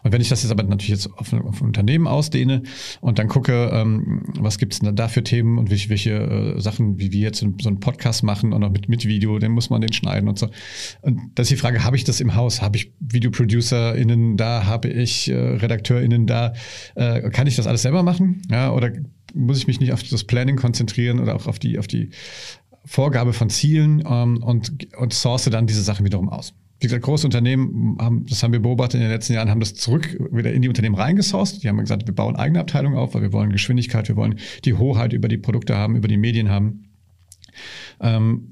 Und 0.03 0.13
wenn 0.13 0.21
ich 0.21 0.29
das 0.29 0.43
jetzt 0.43 0.51
aber 0.51 0.63
natürlich 0.63 0.89
jetzt 0.89 1.13
auf, 1.17 1.33
auf 1.33 1.61
ein 1.61 1.67
Unternehmen 1.67 2.07
ausdehne 2.07 2.63
und 3.01 3.19
dann 3.19 3.29
gucke, 3.29 3.71
ähm, 3.73 4.25
was 4.39 4.59
gibt 4.59 4.73
es 4.73 4.81
denn 4.81 4.95
da 4.95 5.09
für 5.09 5.23
Themen 5.23 5.59
und 5.59 5.71
welche, 5.71 5.89
welche 5.91 6.13
äh, 6.13 6.61
Sachen, 6.61 6.99
wie 6.99 7.13
wir 7.13 7.21
jetzt 7.21 7.41
so 7.41 7.69
einen 7.69 7.81
Podcast 7.81 8.23
machen 8.23 8.53
und 8.53 8.63
auch 8.65 8.71
mit, 8.71 8.89
mit 8.89 9.07
Video, 9.07 9.39
dann 9.39 9.53
muss 9.53 9.71
man 9.71 9.81
den 9.81 9.93
schneiden 9.93 10.29
und 10.29 10.39
so. 10.39 10.49
Und 11.03 11.21
das 11.35 11.47
ist 11.47 11.51
die 11.51 11.61
Frage, 11.61 11.85
habe 11.85 11.97
ich 11.97 12.05
das 12.05 12.21
im 12.21 12.35
Haus? 12.35 12.63
Habe 12.63 12.77
ich 12.77 12.93
VideoproducerInnen 13.01 14.37
da? 14.37 14.67
Habe 14.67 14.89
ich 14.89 15.31
äh, 15.31 15.35
RedakteurInnen 15.35 16.27
da? 16.27 16.53
Äh, 16.95 17.31
kann 17.31 17.47
ich 17.47 17.57
das 17.57 17.67
alles 17.67 17.83
selber 17.83 18.03
machen? 18.03 18.43
Ja, 18.51 18.73
oder 18.73 18.93
muss 19.35 19.59
ich 19.59 19.67
mich 19.67 19.81
nicht 19.81 19.93
auf 19.93 20.03
das 20.03 20.25
Planning 20.25 20.57
konzentrieren 20.57 21.21
oder 21.21 21.35
auch 21.35 21.47
auf 21.47 21.59
die, 21.59 21.79
auf 21.79 21.87
die 21.87 22.11
Vorgabe 22.85 23.33
von 23.33 23.51
Zielen 23.51 24.03
ähm, 24.09 24.43
und, 24.43 24.95
und 24.97 25.13
source 25.13 25.45
dann 25.45 25.67
diese 25.67 25.83
Sachen 25.83 26.05
wiederum 26.05 26.29
aus? 26.29 26.55
Wie 26.79 26.87
gesagt, 26.87 27.05
große 27.05 27.27
Unternehmen 27.27 27.97
haben, 28.01 28.27
das 28.27 28.43
haben 28.43 28.53
wir 28.53 28.61
beobachtet 28.61 28.97
in 28.97 29.01
den 29.01 29.11
letzten 29.11 29.33
Jahren, 29.33 29.49
haben 29.49 29.61
das 29.61 29.75
zurück 29.75 30.19
wieder 30.31 30.53
in 30.53 30.63
die 30.63 30.69
Unternehmen 30.69 30.95
reingesourced. 30.95 31.63
Die 31.63 31.69
haben 31.69 31.79
gesagt, 31.79 32.07
wir 32.07 32.15
bauen 32.15 32.37
eigene 32.37 32.61
Abteilungen 32.61 32.99
auf, 32.99 33.15
weil 33.15 33.23
wir 33.23 33.33
wollen 33.33 33.51
Geschwindigkeit, 33.51 34.09
wir 34.09 34.17
wollen 34.17 34.39
die 34.65 34.75
Hoheit 34.75 35.13
über 35.13 35.29
die 35.29 35.39
Produkte 35.39 35.77
haben, 35.77 35.97
über 35.97 36.09
die 36.09 36.19
Medien 36.19 36.51
haben. 36.51 36.91
Ähm, 38.01 38.49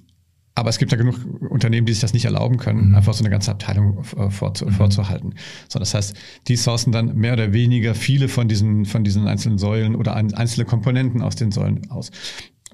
aber 0.57 0.71
es 0.71 0.79
gibt 0.79 0.93
ja 0.93 0.99
genug 0.99 1.17
Unternehmen, 1.51 1.85
die 1.85 1.93
sich 1.93 2.01
das 2.01 2.13
nicht 2.13 2.25
erlauben 2.25 2.59
können, 2.59 2.91
mhm. 2.91 2.95
einfach 2.95 3.13
so 3.13 3.25
eine 3.25 3.31
ganze 3.31 3.51
Abteilung 3.51 4.05
vorzu, 4.05 4.67
mhm. 4.67 4.71
vorzuhalten. 4.71 5.35
So, 5.69 5.81
das 5.81 5.95
heißt, 5.95 6.17
die 6.47 6.57
sourcen 6.57 6.93
dann 6.93 7.17
mehr 7.17 7.33
oder 7.33 7.53
weniger 7.53 7.95
viele 7.95 8.29
von 8.29 8.47
diesen, 8.47 8.85
von 8.85 9.03
diesen 9.03 9.27
einzelnen 9.27 9.59
Säulen 9.59 9.97
oder 9.97 10.15
einzelne 10.15 10.65
Komponenten 10.65 11.23
aus 11.23 11.35
den 11.35 11.51
Säulen 11.51 11.91
aus. 11.91 12.13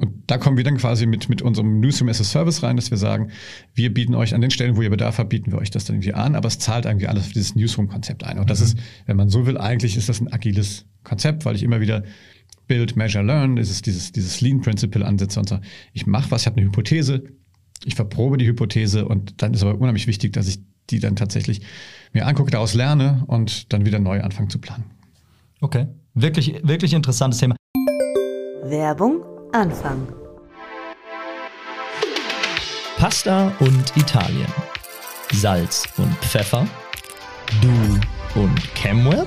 Und 0.00 0.30
da 0.30 0.38
kommen 0.38 0.57
wir 0.57 0.64
dann 0.64 0.78
quasi 0.78 1.04
mit, 1.04 1.28
mit 1.28 1.42
unserem 1.42 1.78
Newsroom 1.78 2.09
as 2.09 2.23
a 2.23 2.25
Service 2.25 2.62
rein, 2.62 2.76
dass 2.76 2.90
wir 2.90 2.97
sagen, 2.97 3.30
wir 3.75 3.92
bieten 3.92 4.14
euch 4.14 4.35
an 4.35 4.40
den 4.40 4.50
Stellen, 4.50 4.76
wo 4.76 4.83
ihr 4.83 4.88
Bedarf 4.88 5.19
habt, 5.19 5.28
bieten 5.28 5.52
wir 5.52 5.59
euch 5.59 5.71
das 5.71 5.85
dann 5.85 5.97
irgendwie 5.97 6.14
an, 6.14 6.37
aber 6.37 6.49
es 6.49 6.59
zahlt 6.59 6.87
irgendwie 6.87 7.07
alles 7.07 7.26
auf 7.26 7.33
dieses 7.33 7.54
Newsroom-Konzept 7.54 8.25
ein. 8.25 8.38
Und 8.38 8.49
das 8.49 8.61
mhm. 8.61 8.64
ist, 8.64 8.78
wenn 9.04 9.19
man 9.19 9.28
so 9.28 9.45
will, 9.45 9.59
eigentlich 9.59 9.99
ist 9.99 10.09
das 10.09 10.23
ein 10.23 10.33
agiles 10.33 10.87
Konzept, 11.04 11.45
weil 11.45 11.54
ich 11.54 11.62
immer 11.62 11.83
wieder 11.83 12.02
Build, 12.66 12.97
Measure, 12.97 13.23
Learn, 13.23 13.57
das 13.57 13.69
ist 13.69 13.85
dieses, 13.85 14.11
dieses 14.12 14.40
Lean-Principle 14.40 15.04
ansetze 15.04 15.38
und 15.38 15.50
so, 15.50 15.59
ich 15.92 16.07
mache 16.07 16.30
was, 16.30 16.42
ich 16.42 16.47
habe 16.47 16.57
eine 16.57 16.66
Hypothese, 16.66 17.25
ich 17.85 17.95
verprobe 17.95 18.38
die 18.38 18.47
Hypothese 18.47 19.07
und 19.07 19.42
dann 19.42 19.52
ist 19.52 19.62
aber 19.62 19.78
unheimlich 19.78 20.07
wichtig, 20.07 20.33
dass 20.33 20.49
ich 20.49 20.61
die 20.88 20.99
dann 20.99 21.14
tatsächlich 21.14 21.61
mir 22.14 22.26
angucke, 22.26 22.50
daraus 22.50 22.73
lerne 22.73 23.25
und 23.26 23.71
dann 23.73 23.85
wieder 23.85 23.99
neu 23.99 24.23
anfange 24.23 24.49
zu 24.49 24.59
planen. 24.59 24.85
Okay, 25.61 25.88
wirklich, 26.14 26.54
wirklich 26.62 26.95
interessantes 26.95 27.40
Thema. 27.40 27.54
Werbung 28.64 29.23
Anfang. 29.52 30.07
Pasta 32.99 33.52
und 33.59 33.97
Italien. 33.97 34.47
Salz 35.33 35.88
und 35.97 36.14
Pfeffer. 36.19 36.69
Du 37.61 38.40
und 38.40 38.75
ChemWeb? 38.75 39.26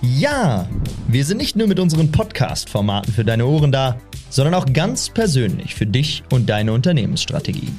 Ja, 0.00 0.68
wir 1.08 1.24
sind 1.24 1.38
nicht 1.38 1.56
nur 1.56 1.66
mit 1.66 1.80
unseren 1.80 2.12
Podcast-Formaten 2.12 3.12
für 3.12 3.24
deine 3.24 3.46
Ohren 3.46 3.72
da, 3.72 3.96
sondern 4.30 4.54
auch 4.54 4.66
ganz 4.72 5.08
persönlich 5.08 5.74
für 5.74 5.86
dich 5.86 6.22
und 6.30 6.48
deine 6.48 6.72
Unternehmensstrategie. 6.74 7.72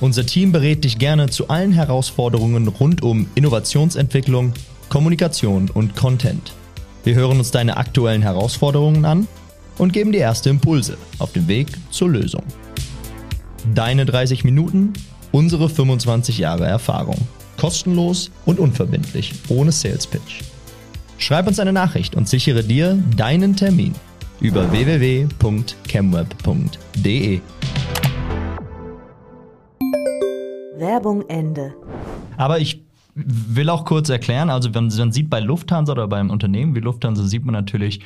Unser 0.00 0.24
Team 0.24 0.50
berät 0.50 0.84
dich 0.84 0.98
gerne 0.98 1.28
zu 1.28 1.48
allen 1.48 1.72
Herausforderungen 1.72 2.68
rund 2.68 3.02
um 3.02 3.28
Innovationsentwicklung, 3.34 4.54
Kommunikation 4.88 5.68
und 5.68 5.94
Content. 5.94 6.54
Wir 7.04 7.16
hören 7.16 7.38
uns 7.38 7.50
deine 7.50 7.76
aktuellen 7.76 8.22
Herausforderungen 8.22 9.04
an 9.04 9.28
und 9.78 9.92
geben 9.92 10.12
dir 10.12 10.20
erste 10.20 10.50
Impulse 10.50 10.98
auf 11.18 11.32
dem 11.32 11.48
Weg 11.48 11.68
zur 11.90 12.10
Lösung. 12.10 12.44
Deine 13.74 14.04
30 14.04 14.44
Minuten, 14.44 14.92
unsere 15.32 15.68
25 15.68 16.38
Jahre 16.38 16.66
Erfahrung. 16.66 17.16
Kostenlos 17.56 18.30
und 18.44 18.60
unverbindlich, 18.60 19.34
ohne 19.48 19.72
Sales 19.72 20.06
Pitch. 20.06 20.42
Schreib 21.18 21.48
uns 21.48 21.58
eine 21.58 21.72
Nachricht 21.72 22.14
und 22.14 22.28
sichere 22.28 22.62
dir 22.62 22.96
deinen 23.16 23.56
Termin 23.56 23.94
über 24.40 24.70
www.chemweb.de. 24.70 27.40
Werbung 30.76 31.28
Ende. 31.28 31.74
Aber 32.36 32.60
ich 32.60 32.84
will 33.16 33.68
auch 33.68 33.84
kurz 33.84 34.08
erklären, 34.08 34.48
also 34.48 34.72
wenn 34.74 34.86
man 34.86 35.12
sieht 35.12 35.28
bei 35.28 35.40
Lufthansa 35.40 35.92
oder 35.92 36.06
beim 36.06 36.30
Unternehmen 36.30 36.76
wie 36.76 36.80
Lufthansa, 36.80 37.24
sieht 37.24 37.44
man 37.44 37.52
natürlich 37.52 38.00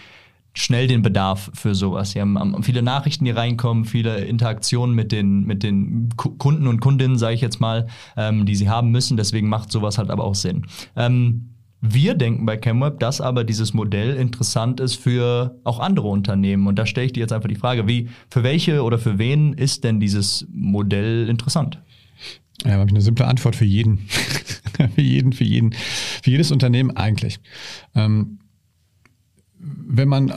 schnell 0.54 0.86
den 0.86 1.02
Bedarf 1.02 1.50
für 1.54 1.74
sowas. 1.74 2.12
Sie 2.12 2.20
haben 2.20 2.62
viele 2.62 2.82
Nachrichten, 2.82 3.24
die 3.24 3.30
reinkommen, 3.30 3.84
viele 3.84 4.18
Interaktionen 4.24 4.94
mit 4.94 5.12
den, 5.12 5.44
mit 5.44 5.62
den 5.62 6.10
Kunden 6.16 6.66
und 6.66 6.80
Kundinnen, 6.80 7.18
sage 7.18 7.34
ich 7.34 7.40
jetzt 7.40 7.60
mal, 7.60 7.86
ähm, 8.16 8.46
die 8.46 8.54
sie 8.54 8.68
haben 8.68 8.90
müssen. 8.90 9.16
Deswegen 9.16 9.48
macht 9.48 9.72
sowas 9.72 9.98
halt 9.98 10.10
aber 10.10 10.24
auch 10.24 10.34
Sinn. 10.34 10.66
Ähm, 10.96 11.48
wir 11.84 12.14
denken 12.14 12.46
bei 12.46 12.56
ChemWeb, 12.56 13.00
dass 13.00 13.20
aber 13.20 13.42
dieses 13.42 13.74
Modell 13.74 14.14
interessant 14.14 14.78
ist 14.78 14.94
für 14.94 15.58
auch 15.64 15.80
andere 15.80 16.06
Unternehmen. 16.06 16.68
Und 16.68 16.78
da 16.78 16.86
stelle 16.86 17.06
ich 17.06 17.12
dir 17.12 17.20
jetzt 17.20 17.32
einfach 17.32 17.48
die 17.48 17.56
Frage, 17.56 17.88
wie, 17.88 18.08
für 18.30 18.44
welche 18.44 18.84
oder 18.84 18.98
für 18.98 19.18
wen 19.18 19.52
ist 19.54 19.82
denn 19.82 19.98
dieses 19.98 20.46
Modell 20.52 21.28
interessant? 21.28 21.82
Ja, 22.64 22.72
habe 22.72 22.84
ich 22.84 22.92
eine 22.92 23.00
simple 23.00 23.26
Antwort 23.26 23.56
für 23.56 23.64
jeden. 23.64 23.98
für 24.94 25.00
jeden, 25.00 25.32
für 25.32 25.44
jeden, 25.44 25.72
für 25.72 26.30
jedes 26.30 26.52
Unternehmen 26.52 26.96
eigentlich. 26.96 27.40
Ähm, 27.96 28.38
wenn 29.62 30.08
man 30.08 30.32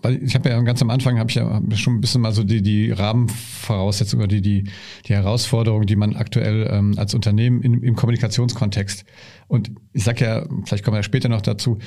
weil 0.00 0.22
ich 0.22 0.34
habe 0.36 0.48
ja 0.48 0.60
ganz 0.62 0.80
am 0.80 0.90
Anfang 0.90 1.18
habe 1.18 1.28
ich 1.28 1.36
ja 1.36 1.60
schon 1.74 1.96
ein 1.96 2.00
bisschen 2.00 2.20
mal 2.20 2.32
so 2.32 2.44
die, 2.44 2.62
die 2.62 2.92
Rahmenvoraussetzungen 2.92 4.24
oder 4.24 4.28
die, 4.28 4.42
die, 4.42 4.70
die 5.06 5.12
Herausforderungen, 5.12 5.86
die 5.86 5.96
man 5.96 6.14
aktuell 6.14 6.68
ähm, 6.70 6.94
als 6.96 7.14
Unternehmen 7.14 7.62
in, 7.62 7.82
im 7.82 7.96
Kommunikationskontext 7.96 9.04
und 9.48 9.72
ich 9.92 10.04
sage 10.04 10.24
ja, 10.24 10.46
vielleicht 10.64 10.84
kommen 10.84 10.94
wir 10.94 11.00
ja 11.00 11.02
später 11.02 11.28
noch 11.28 11.42
dazu, 11.42 11.78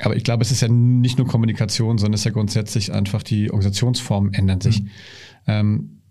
aber 0.00 0.16
ich 0.16 0.24
glaube, 0.24 0.42
es 0.42 0.50
ist 0.50 0.62
ja 0.62 0.68
nicht 0.68 1.18
nur 1.18 1.26
Kommunikation, 1.26 1.98
sondern 1.98 2.14
es 2.14 2.20
ist 2.20 2.24
ja 2.24 2.30
grundsätzlich 2.30 2.92
einfach 2.92 3.22
die 3.22 3.50
Organisationsformen 3.50 4.32
ändern 4.32 4.60
sich. 4.60 4.82
Mhm. 4.82 4.88
Ähm, 5.46 6.01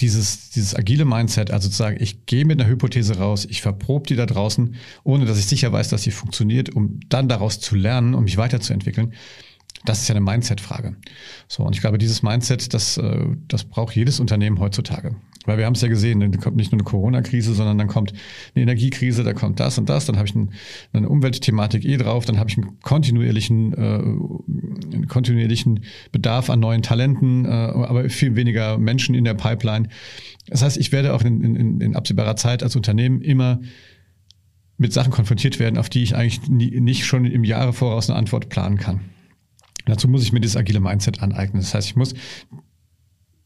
dieses, 0.00 0.50
dieses 0.50 0.74
agile 0.74 1.04
Mindset, 1.04 1.50
also 1.50 1.68
zu 1.68 1.76
sagen, 1.76 1.96
ich 2.00 2.26
gehe 2.26 2.44
mit 2.44 2.60
einer 2.60 2.68
Hypothese 2.68 3.18
raus, 3.18 3.46
ich 3.48 3.62
verprobe 3.62 4.06
die 4.06 4.16
da 4.16 4.26
draußen, 4.26 4.74
ohne 5.04 5.24
dass 5.24 5.38
ich 5.38 5.46
sicher 5.46 5.72
weiß, 5.72 5.88
dass 5.88 6.02
sie 6.02 6.10
funktioniert, 6.10 6.74
um 6.74 7.00
dann 7.08 7.28
daraus 7.28 7.60
zu 7.60 7.76
lernen, 7.76 8.14
um 8.14 8.24
mich 8.24 8.36
weiterzuentwickeln. 8.36 9.14
Das 9.84 10.00
ist 10.00 10.08
ja 10.08 10.14
eine 10.14 10.24
Mindset-Frage. 10.24 10.96
So, 11.46 11.62
und 11.62 11.74
ich 11.74 11.80
glaube, 11.80 11.98
dieses 11.98 12.22
Mindset, 12.22 12.72
das, 12.72 12.96
äh, 12.96 13.26
das 13.48 13.64
braucht 13.64 13.94
jedes 13.94 14.18
Unternehmen 14.18 14.58
heutzutage. 14.58 15.14
Weil 15.44 15.58
wir 15.58 15.66
haben 15.66 15.74
es 15.74 15.80
ja 15.82 15.88
gesehen, 15.88 16.20
dann 16.20 16.38
kommt 16.40 16.56
nicht 16.56 16.72
nur 16.72 16.80
eine 16.80 16.84
Corona-Krise, 16.84 17.54
sondern 17.54 17.78
dann 17.78 17.88
kommt 17.88 18.12
eine 18.54 18.62
Energiekrise, 18.62 19.24
da 19.24 19.34
kommt 19.34 19.60
das 19.60 19.78
und 19.78 19.88
das, 19.88 20.06
dann 20.06 20.16
habe 20.16 20.26
ich 20.26 20.34
ein, 20.34 20.50
eine 20.92 21.08
Umweltthematik 21.08 21.84
eh 21.84 21.96
drauf, 21.96 22.24
dann 22.24 22.38
habe 22.38 22.50
ich 22.50 22.56
einen 22.56 22.80
kontinuierlichen, 22.80 23.74
äh, 23.74 23.76
einen 23.76 25.06
kontinuierlichen 25.08 25.84
Bedarf 26.12 26.50
an 26.50 26.60
neuen 26.60 26.82
Talenten, 26.82 27.44
äh, 27.44 27.48
aber 27.48 28.08
viel 28.08 28.36
weniger 28.36 28.78
Menschen 28.78 29.14
in 29.14 29.24
der 29.24 29.34
Pipeline. 29.34 29.88
Das 30.46 30.62
heißt, 30.62 30.76
ich 30.76 30.92
werde 30.92 31.14
auch 31.14 31.22
in, 31.22 31.42
in, 31.42 31.80
in 31.80 31.96
absehbarer 31.96 32.36
Zeit 32.36 32.62
als 32.62 32.76
Unternehmen 32.76 33.20
immer 33.20 33.60
mit 34.76 34.92
Sachen 34.92 35.12
konfrontiert 35.12 35.58
werden, 35.58 35.78
auf 35.78 35.88
die 35.88 36.02
ich 36.02 36.16
eigentlich 36.16 36.48
nie, 36.48 36.80
nicht 36.80 37.04
schon 37.04 37.24
im 37.24 37.44
Jahre 37.44 37.72
voraus 37.72 38.10
eine 38.10 38.18
Antwort 38.18 38.48
planen 38.48 38.78
kann. 38.78 39.00
Dazu 39.86 40.08
muss 40.08 40.22
ich 40.22 40.32
mir 40.32 40.40
dieses 40.40 40.56
agile 40.56 40.80
Mindset 40.80 41.22
aneignen. 41.22 41.60
Das 41.60 41.74
heißt, 41.74 41.88
ich 41.88 41.96
muss 41.96 42.14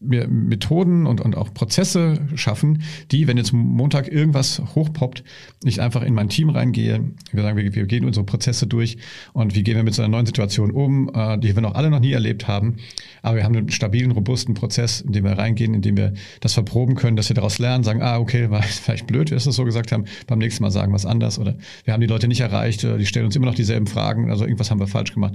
Methoden 0.00 1.06
und, 1.06 1.20
und 1.20 1.36
auch 1.36 1.52
Prozesse 1.52 2.20
schaffen, 2.36 2.82
die, 3.10 3.26
wenn 3.26 3.36
jetzt 3.36 3.52
Montag 3.52 4.06
irgendwas 4.06 4.62
hochpoppt, 4.74 5.24
nicht 5.64 5.80
einfach 5.80 6.02
in 6.02 6.14
mein 6.14 6.28
Team 6.28 6.50
reingehe. 6.50 7.04
Wir 7.32 7.42
sagen, 7.42 7.56
wir, 7.56 7.74
wir 7.74 7.86
gehen 7.86 8.04
unsere 8.04 8.24
Prozesse 8.24 8.68
durch 8.68 8.98
und 9.32 9.56
wie 9.56 9.64
gehen 9.64 9.74
wir 9.74 9.82
mit 9.82 9.94
so 9.94 10.02
einer 10.02 10.10
neuen 10.10 10.26
Situation 10.26 10.70
um, 10.70 11.10
äh, 11.12 11.36
die 11.38 11.54
wir 11.54 11.62
noch 11.62 11.74
alle 11.74 11.90
noch 11.90 11.98
nie 11.98 12.12
erlebt 12.12 12.46
haben. 12.46 12.76
Aber 13.22 13.36
wir 13.36 13.44
haben 13.44 13.56
einen 13.56 13.70
stabilen, 13.70 14.12
robusten 14.12 14.54
Prozess, 14.54 15.00
in 15.00 15.12
dem 15.12 15.24
wir 15.24 15.32
reingehen, 15.32 15.74
in 15.74 15.82
dem 15.82 15.96
wir 15.96 16.14
das 16.40 16.54
verproben 16.54 16.94
können, 16.94 17.16
dass 17.16 17.28
wir 17.28 17.34
daraus 17.34 17.58
lernen, 17.58 17.82
sagen, 17.82 18.00
ah, 18.00 18.18
okay, 18.18 18.50
war 18.50 18.62
vielleicht 18.62 19.08
blöd, 19.08 19.28
wie 19.28 19.32
wir 19.32 19.38
es 19.38 19.44
so 19.44 19.64
gesagt 19.64 19.90
haben, 19.90 20.04
beim 20.28 20.38
nächsten 20.38 20.62
Mal 20.62 20.70
sagen 20.70 20.92
wir 20.92 20.94
was 20.94 21.06
anders 21.06 21.38
oder 21.38 21.56
wir 21.84 21.92
haben 21.92 22.00
die 22.00 22.06
Leute 22.06 22.28
nicht 22.28 22.40
erreicht, 22.40 22.82
die 22.82 23.06
stellen 23.06 23.26
uns 23.26 23.36
immer 23.36 23.46
noch 23.46 23.54
dieselben 23.54 23.86
Fragen, 23.86 24.30
also 24.30 24.44
irgendwas 24.44 24.70
haben 24.70 24.80
wir 24.80 24.86
falsch 24.86 25.12
gemacht 25.12 25.34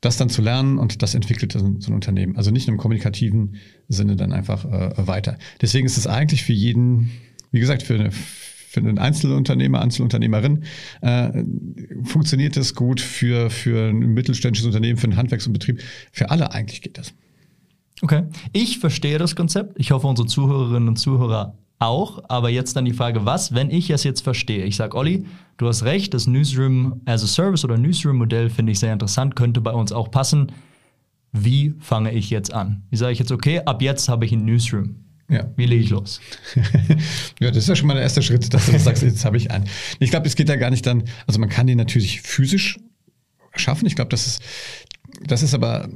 das 0.00 0.16
dann 0.16 0.30
zu 0.30 0.42
lernen 0.42 0.78
und 0.78 1.02
das 1.02 1.14
entwickelt 1.14 1.52
so 1.52 1.58
ein 1.58 1.94
Unternehmen. 1.94 2.36
Also 2.36 2.50
nicht 2.50 2.66
nur 2.66 2.74
im 2.74 2.78
kommunikativen 2.78 3.56
Sinne 3.88 4.16
dann 4.16 4.32
einfach 4.32 4.64
äh, 4.64 5.06
weiter. 5.06 5.38
Deswegen 5.60 5.86
ist 5.86 5.98
es 5.98 6.06
eigentlich 6.06 6.42
für 6.42 6.52
jeden, 6.52 7.10
wie 7.50 7.60
gesagt, 7.60 7.82
für, 7.82 7.94
eine, 7.94 8.10
für 8.10 8.80
einen 8.80 8.98
Einzelunternehmer, 8.98 9.80
Einzelunternehmerin, 9.82 10.64
äh, 11.02 11.44
funktioniert 12.04 12.56
das 12.56 12.74
gut 12.74 13.00
für, 13.00 13.50
für 13.50 13.90
ein 13.90 13.98
mittelständisches 13.98 14.66
Unternehmen, 14.66 14.98
für 14.98 15.04
einen 15.04 15.16
Handwerks- 15.16 15.46
und 15.46 15.52
Betrieb. 15.52 15.82
Für 16.12 16.30
alle 16.30 16.52
eigentlich 16.52 16.80
geht 16.80 16.96
das. 16.96 17.12
Okay. 18.02 18.22
Ich 18.52 18.78
verstehe 18.78 19.18
das 19.18 19.36
Konzept. 19.36 19.78
Ich 19.78 19.90
hoffe, 19.90 20.06
unsere 20.06 20.26
Zuhörerinnen 20.26 20.88
und 20.88 20.96
Zuhörer 20.96 21.58
auch. 21.80 22.22
Aber 22.28 22.50
jetzt 22.50 22.76
dann 22.76 22.84
die 22.84 22.92
Frage, 22.92 23.24
was, 23.24 23.54
wenn 23.54 23.70
ich 23.70 23.90
es 23.90 24.04
jetzt 24.04 24.20
verstehe? 24.20 24.64
Ich 24.64 24.76
sage, 24.76 24.96
Olli, 24.96 25.26
du 25.56 25.66
hast 25.66 25.82
recht, 25.82 26.14
das 26.14 26.26
Newsroom 26.26 27.00
as 27.06 27.24
a 27.24 27.26
Service 27.26 27.64
oder 27.64 27.76
Newsroom-Modell 27.76 28.50
finde 28.50 28.72
ich 28.72 28.78
sehr 28.78 28.92
interessant, 28.92 29.34
könnte 29.34 29.60
bei 29.60 29.72
uns 29.72 29.90
auch 29.90 30.10
passen. 30.10 30.52
Wie 31.32 31.74
fange 31.80 32.12
ich 32.12 32.30
jetzt 32.30 32.52
an? 32.52 32.82
Wie 32.90 32.96
sage 32.96 33.12
ich 33.12 33.18
jetzt, 33.18 33.32
okay, 33.32 33.60
ab 33.64 33.82
jetzt 33.82 34.08
habe 34.08 34.24
ich 34.24 34.32
ein 34.32 34.44
Newsroom. 34.44 34.96
Ja. 35.28 35.48
Wie 35.56 35.66
lege 35.66 35.84
ich 35.84 35.90
los? 35.90 36.20
ja, 37.40 37.48
das 37.48 37.58
ist 37.58 37.68
ja 37.68 37.76
schon 37.76 37.86
mal 37.86 37.94
der 37.94 38.02
erste 38.02 38.20
Schritt, 38.20 38.52
dass 38.52 38.66
du 38.66 38.72
das 38.72 38.84
sagst, 38.84 39.02
jetzt 39.02 39.24
habe 39.24 39.36
ich 39.36 39.50
einen. 39.52 39.66
Ich 40.00 40.10
glaube, 40.10 40.26
es 40.26 40.34
geht 40.34 40.48
ja 40.48 40.56
gar 40.56 40.70
nicht 40.70 40.84
dann, 40.86 41.04
also 41.26 41.38
man 41.38 41.48
kann 41.48 41.68
den 41.68 41.78
natürlich 41.78 42.20
physisch 42.20 42.78
schaffen. 43.54 43.86
Ich 43.86 43.94
glaube, 43.94 44.08
das 44.08 44.26
ist, 44.26 44.42
das 45.24 45.44
ist 45.44 45.54
aber, 45.54 45.88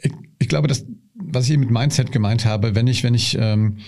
ich, 0.00 0.12
ich 0.38 0.48
glaube, 0.48 0.68
dass, 0.68 0.86
was 1.14 1.46
ich 1.46 1.52
eben 1.52 1.60
mit 1.60 1.72
Mindset 1.72 2.12
gemeint 2.12 2.44
habe, 2.44 2.76
wenn 2.76 2.86
ich, 2.86 3.02
wenn 3.02 3.14
ich, 3.14 3.36
ähm, 3.38 3.78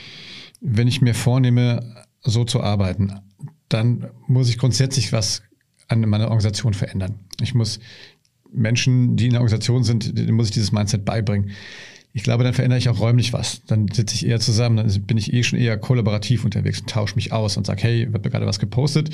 wenn 0.61 0.89
ich 0.89 1.01
mir 1.01 1.15
vornehme, 1.15 2.05
so 2.23 2.45
zu 2.45 2.63
arbeiten, 2.63 3.21
dann 3.69 4.09
muss 4.27 4.49
ich 4.49 4.59
grundsätzlich 4.59 5.13
was 5.13 5.43
an 5.89 6.01
meiner 6.01 6.27
Organisation 6.27 6.75
verändern. 6.75 7.21
Ich 7.41 7.55
muss 7.55 7.81
Menschen, 8.53 9.17
die 9.17 9.27
in 9.27 9.33
der 9.33 9.41
Organisation 9.41 9.85
sind, 9.85 10.31
muss 10.31 10.49
ich 10.49 10.53
dieses 10.53 10.73
Mindset 10.73 11.05
beibringen. 11.05 11.51
Ich 12.13 12.25
glaube, 12.25 12.43
dann 12.43 12.55
verändere 12.55 12.79
ich 12.79 12.89
auch 12.89 12.99
räumlich 12.99 13.33
was. 13.33 13.63
Dann 13.67 13.87
sitze 13.89 14.17
ich 14.17 14.27
eher 14.27 14.41
zusammen, 14.41 14.77
dann 14.77 15.03
bin 15.03 15.17
ich 15.17 15.33
eh 15.33 15.45
schon 15.45 15.59
eher 15.59 15.79
kollaborativ 15.79 16.45
unterwegs 16.45 16.81
und 16.81 16.91
tausche 16.91 17.15
mich 17.15 17.33
aus 17.33 17.57
und 17.57 17.67
sage, 17.67 17.83
hey, 17.83 18.13
wird 18.13 18.25
mir 18.25 18.31
gerade 18.31 18.47
was 18.47 18.59
gepostet? 18.59 19.11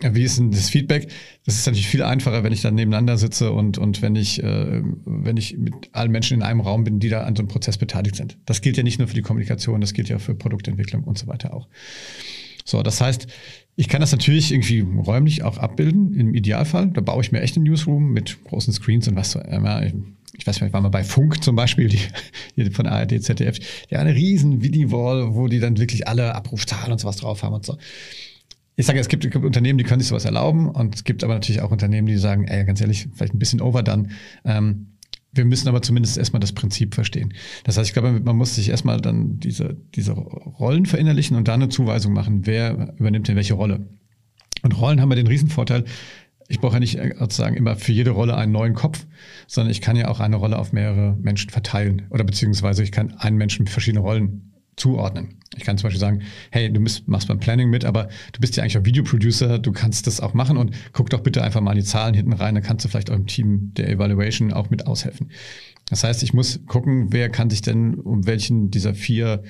Wie 0.00 0.22
ist 0.22 0.38
denn 0.38 0.52
das 0.52 0.70
Feedback? 0.70 1.08
Das 1.44 1.56
ist 1.56 1.66
natürlich 1.66 1.88
viel 1.88 2.04
einfacher, 2.04 2.44
wenn 2.44 2.52
ich 2.52 2.62
dann 2.62 2.76
nebeneinander 2.76 3.18
sitze 3.18 3.50
und, 3.50 3.78
und 3.78 4.00
wenn 4.00 4.14
ich, 4.14 4.42
äh, 4.42 4.82
wenn 5.04 5.36
ich 5.36 5.56
mit 5.58 5.74
allen 5.92 6.12
Menschen 6.12 6.36
in 6.36 6.42
einem 6.42 6.60
Raum 6.60 6.84
bin, 6.84 7.00
die 7.00 7.08
da 7.08 7.24
an 7.24 7.34
so 7.34 7.42
einem 7.42 7.48
Prozess 7.48 7.78
beteiligt 7.78 8.14
sind. 8.14 8.38
Das 8.46 8.60
gilt 8.60 8.76
ja 8.76 8.84
nicht 8.84 9.00
nur 9.00 9.08
für 9.08 9.14
die 9.14 9.22
Kommunikation, 9.22 9.80
das 9.80 9.92
gilt 9.92 10.08
ja 10.08 10.18
für 10.18 10.34
Produktentwicklung 10.36 11.02
und 11.02 11.18
so 11.18 11.26
weiter 11.26 11.52
auch. 11.52 11.66
So, 12.64 12.82
das 12.82 13.00
heißt, 13.00 13.26
ich 13.76 13.88
kann 13.88 14.00
das 14.00 14.10
natürlich 14.10 14.52
irgendwie 14.52 14.80
räumlich 14.80 15.42
auch 15.42 15.58
abbilden, 15.58 16.14
im 16.14 16.34
Idealfall. 16.34 16.88
Da 16.88 17.00
baue 17.00 17.22
ich 17.22 17.30
mir 17.30 17.40
echt 17.40 17.56
einen 17.56 17.64
Newsroom 17.64 18.12
mit 18.12 18.42
großen 18.44 18.72
Screens 18.72 19.06
und 19.06 19.16
was 19.16 19.32
so 19.32 19.40
immer. 19.40 19.82
Ich 20.38 20.46
weiß 20.46 20.60
nicht, 20.60 20.72
war 20.72 20.80
mal 20.80 20.88
bei 20.88 21.04
Funk 21.04 21.42
zum 21.42 21.56
Beispiel, 21.56 21.88
die, 21.88 22.00
die 22.56 22.70
von 22.70 22.86
ARD, 22.86 23.22
ZDF, 23.22 23.58
haben 23.90 24.00
eine 24.00 24.14
riesen 24.14 24.62
Vidi-Wall, 24.62 25.34
wo 25.34 25.48
die 25.48 25.60
dann 25.60 25.78
wirklich 25.78 26.08
alle 26.08 26.34
Abrufzahlen 26.34 26.92
und 26.92 26.98
sowas 26.98 27.16
drauf 27.16 27.42
haben 27.42 27.54
und 27.54 27.64
so. 27.64 27.76
Ich 28.76 28.84
sage, 28.84 29.00
es 29.00 29.08
gibt, 29.08 29.24
es 29.24 29.30
gibt 29.30 29.44
Unternehmen, 29.44 29.78
die 29.78 29.84
können 29.84 30.00
sich 30.00 30.08
sowas 30.08 30.26
erlauben 30.26 30.68
und 30.68 30.94
es 30.94 31.04
gibt 31.04 31.24
aber 31.24 31.34
natürlich 31.34 31.62
auch 31.62 31.70
Unternehmen, 31.70 32.06
die 32.06 32.18
sagen, 32.18 32.46
ey, 32.46 32.64
ganz 32.64 32.80
ehrlich, 32.80 33.08
vielleicht 33.14 33.34
ein 33.34 33.38
bisschen 33.38 33.62
overdone. 33.62 34.08
Ähm, 34.44 34.88
wir 35.32 35.44
müssen 35.44 35.68
aber 35.68 35.82
zumindest 35.82 36.18
erstmal 36.18 36.40
das 36.40 36.52
Prinzip 36.52 36.94
verstehen. 36.94 37.32
Das 37.64 37.76
heißt, 37.76 37.88
ich 37.88 37.94
glaube, 37.94 38.20
man 38.20 38.36
muss 38.36 38.54
sich 38.54 38.68
erstmal 38.68 39.00
dann 39.00 39.38
diese, 39.38 39.76
diese 39.94 40.12
Rollen 40.12 40.86
verinnerlichen 40.86 41.36
und 41.36 41.48
dann 41.48 41.62
eine 41.62 41.70
Zuweisung 41.70 42.12
machen, 42.12 42.46
wer 42.46 42.94
übernimmt 42.98 43.28
denn 43.28 43.36
welche 43.36 43.54
Rolle. 43.54 43.86
Und 44.62 44.80
Rollen 44.80 45.00
haben 45.00 45.10
wir 45.10 45.16
den 45.16 45.26
Riesenvorteil, 45.26 45.84
ich 46.48 46.60
brauche 46.60 46.74
ja 46.74 46.80
nicht 46.80 46.96
äh, 46.96 47.14
sozusagen 47.18 47.56
immer 47.56 47.76
für 47.76 47.92
jede 47.92 48.10
Rolle 48.10 48.36
einen 48.36 48.52
neuen 48.52 48.74
Kopf, 48.74 49.06
sondern 49.46 49.70
ich 49.70 49.80
kann 49.80 49.96
ja 49.96 50.08
auch 50.08 50.20
eine 50.20 50.36
Rolle 50.36 50.58
auf 50.58 50.72
mehrere 50.72 51.16
Menschen 51.20 51.50
verteilen 51.50 52.02
oder 52.10 52.24
beziehungsweise 52.24 52.82
ich 52.82 52.92
kann 52.92 53.14
einen 53.18 53.36
Menschen 53.36 53.66
verschiedene 53.66 54.00
Rollen 54.00 54.52
zuordnen. 54.76 55.38
Ich 55.56 55.64
kann 55.64 55.78
zum 55.78 55.84
Beispiel 55.84 56.00
sagen, 56.00 56.22
hey, 56.50 56.70
du 56.70 56.80
bist, 56.80 57.08
machst 57.08 57.28
beim 57.28 57.40
Planning 57.40 57.70
mit, 57.70 57.84
aber 57.84 58.08
du 58.32 58.40
bist 58.40 58.56
ja 58.56 58.62
eigentlich 58.62 58.76
auch 58.76 58.84
Videoproducer, 58.84 59.58
du 59.58 59.72
kannst 59.72 60.06
das 60.06 60.20
auch 60.20 60.34
machen 60.34 60.58
und 60.58 60.76
guck 60.92 61.08
doch 61.08 61.20
bitte 61.20 61.42
einfach 61.42 61.62
mal 61.62 61.74
die 61.74 61.82
Zahlen 61.82 62.14
hinten 62.14 62.34
rein, 62.34 62.54
dann 62.54 62.62
kannst 62.62 62.84
du 62.84 62.88
vielleicht 62.88 63.08
eurem 63.08 63.26
Team 63.26 63.72
der 63.74 63.88
Evaluation 63.88 64.52
auch 64.52 64.68
mit 64.68 64.86
aushelfen. 64.86 65.30
Das 65.88 66.04
heißt, 66.04 66.22
ich 66.22 66.34
muss 66.34 66.60
gucken, 66.66 67.12
wer 67.12 67.30
kann 67.30 67.48
sich 67.48 67.62
denn 67.62 67.94
um 67.94 68.26
welchen 68.26 68.70
dieser 68.70 68.92
vier, 68.92 69.44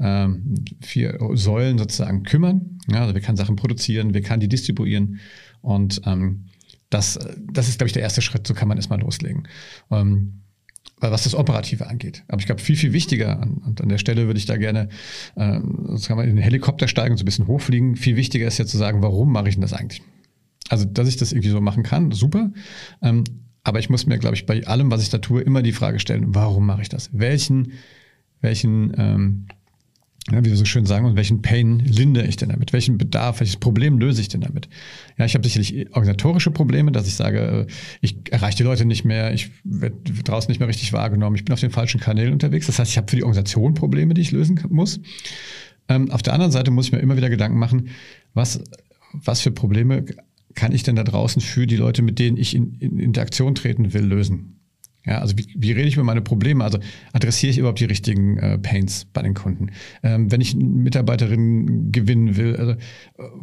ähm, 0.00 0.54
vier 0.80 1.18
Säulen 1.34 1.78
sozusagen 1.78 2.22
kümmern. 2.22 2.78
Ja, 2.90 3.02
also 3.02 3.14
wer 3.14 3.20
kann 3.20 3.36
Sachen 3.36 3.56
produzieren, 3.56 4.14
wer 4.14 4.22
kann 4.22 4.40
die 4.40 4.48
distribuieren 4.48 5.20
und 5.62 6.02
ähm, 6.04 6.46
das, 6.90 7.18
das 7.50 7.68
ist, 7.68 7.78
glaube 7.78 7.88
ich, 7.88 7.92
der 7.92 8.02
erste 8.02 8.20
Schritt, 8.20 8.46
so 8.46 8.54
kann 8.54 8.68
man 8.68 8.76
erstmal 8.76 9.00
loslegen. 9.00 9.48
Ähm, 9.90 10.42
was 11.10 11.24
das 11.24 11.34
Operative 11.34 11.88
angeht. 11.88 12.22
Aber 12.28 12.38
ich 12.38 12.46
glaube, 12.46 12.60
viel, 12.60 12.76
viel 12.76 12.92
wichtiger, 12.92 13.40
und 13.40 13.80
an 13.80 13.88
der 13.88 13.98
Stelle 13.98 14.26
würde 14.26 14.38
ich 14.38 14.46
da 14.46 14.56
gerne 14.56 14.88
äh, 15.34 15.58
kann 16.06 16.16
man 16.16 16.28
in 16.28 16.36
den 16.36 16.42
Helikopter 16.42 16.86
steigen 16.86 17.12
und 17.12 17.18
so 17.18 17.22
ein 17.22 17.26
bisschen 17.26 17.48
hochfliegen. 17.48 17.96
Viel 17.96 18.16
wichtiger 18.16 18.46
ist 18.46 18.58
ja 18.58 18.66
zu 18.66 18.78
sagen, 18.78 19.02
warum 19.02 19.32
mache 19.32 19.48
ich 19.48 19.56
denn 19.56 19.62
das 19.62 19.72
eigentlich? 19.72 20.02
Also, 20.68 20.84
dass 20.84 21.08
ich 21.08 21.16
das 21.16 21.32
irgendwie 21.32 21.50
so 21.50 21.60
machen 21.60 21.82
kann, 21.82 22.12
super. 22.12 22.52
Ähm, 23.02 23.24
aber 23.64 23.78
ich 23.78 23.90
muss 23.90 24.06
mir, 24.06 24.18
glaube 24.18 24.36
ich, 24.36 24.46
bei 24.46 24.64
allem, 24.66 24.90
was 24.90 25.02
ich 25.02 25.10
da 25.10 25.18
tue, 25.18 25.40
immer 25.42 25.62
die 25.62 25.72
Frage 25.72 25.98
stellen, 25.98 26.34
warum 26.34 26.66
mache 26.66 26.82
ich 26.82 26.88
das? 26.88 27.10
Welchen, 27.12 27.72
welchen 28.40 28.92
ähm, 28.96 29.46
ja, 30.30 30.44
wie 30.44 30.50
wir 30.50 30.56
so 30.56 30.64
schön 30.64 30.86
sagen, 30.86 31.04
und 31.04 31.16
welchen 31.16 31.42
Pain 31.42 31.80
lindere 31.80 32.26
ich 32.26 32.36
denn 32.36 32.50
damit? 32.50 32.72
Welchen 32.72 32.96
Bedarf, 32.96 33.40
welches 33.40 33.56
Problem 33.56 33.98
löse 33.98 34.20
ich 34.20 34.28
denn 34.28 34.40
damit? 34.40 34.68
Ja, 35.18 35.24
ich 35.24 35.34
habe 35.34 35.44
sicherlich 35.44 35.88
organisatorische 35.88 36.52
Probleme, 36.52 36.92
dass 36.92 37.08
ich 37.08 37.14
sage, 37.14 37.66
äh, 37.68 37.72
ich 38.00 38.16
erreiche 38.30 38.58
die 38.58 38.62
Leute 38.62 38.84
nicht 38.84 39.04
mehr, 39.04 39.34
ich 39.34 39.50
werde 39.64 39.96
draußen 40.24 40.48
nicht 40.48 40.60
mehr 40.60 40.68
richtig 40.68 40.92
wahrgenommen, 40.92 41.34
ich 41.34 41.44
bin 41.44 41.52
auf 41.52 41.60
den 41.60 41.72
falschen 41.72 42.00
Kanälen 42.00 42.32
unterwegs. 42.32 42.66
Das 42.66 42.78
heißt, 42.78 42.92
ich 42.92 42.96
habe 42.98 43.10
für 43.10 43.16
die 43.16 43.24
Organisation 43.24 43.74
Probleme, 43.74 44.14
die 44.14 44.20
ich 44.20 44.30
lösen 44.30 44.60
muss. 44.68 45.00
Ähm, 45.88 46.10
auf 46.12 46.22
der 46.22 46.34
anderen 46.34 46.52
Seite 46.52 46.70
muss 46.70 46.86
ich 46.86 46.92
mir 46.92 47.00
immer 47.00 47.16
wieder 47.16 47.30
Gedanken 47.30 47.58
machen, 47.58 47.88
was, 48.32 48.62
was 49.12 49.40
für 49.40 49.50
Probleme 49.50 50.04
kann 50.54 50.72
ich 50.72 50.84
denn 50.84 50.96
da 50.96 51.02
draußen 51.02 51.42
für 51.42 51.66
die 51.66 51.76
Leute, 51.76 52.02
mit 52.02 52.18
denen 52.20 52.36
ich 52.36 52.54
in, 52.54 52.76
in 52.78 52.98
Interaktion 53.00 53.56
treten 53.56 53.92
will, 53.92 54.04
lösen? 54.04 54.61
Ja, 55.04 55.18
also 55.18 55.36
wie, 55.36 55.46
wie 55.56 55.72
rede 55.72 55.88
ich 55.88 55.94
über 55.94 56.04
meine 56.04 56.20
Probleme? 56.20 56.62
Also 56.62 56.78
adressiere 57.12 57.50
ich 57.50 57.58
überhaupt 57.58 57.80
die 57.80 57.86
richtigen 57.86 58.38
äh, 58.38 58.58
Pains 58.58 59.06
bei 59.12 59.22
den 59.22 59.34
Kunden? 59.34 59.70
Ähm, 60.02 60.30
wenn 60.30 60.40
ich 60.40 60.54
Mitarbeiterinnen 60.54 61.90
gewinnen 61.90 62.36
will, 62.36 62.56
also, 62.56 62.72
äh, 62.72 62.76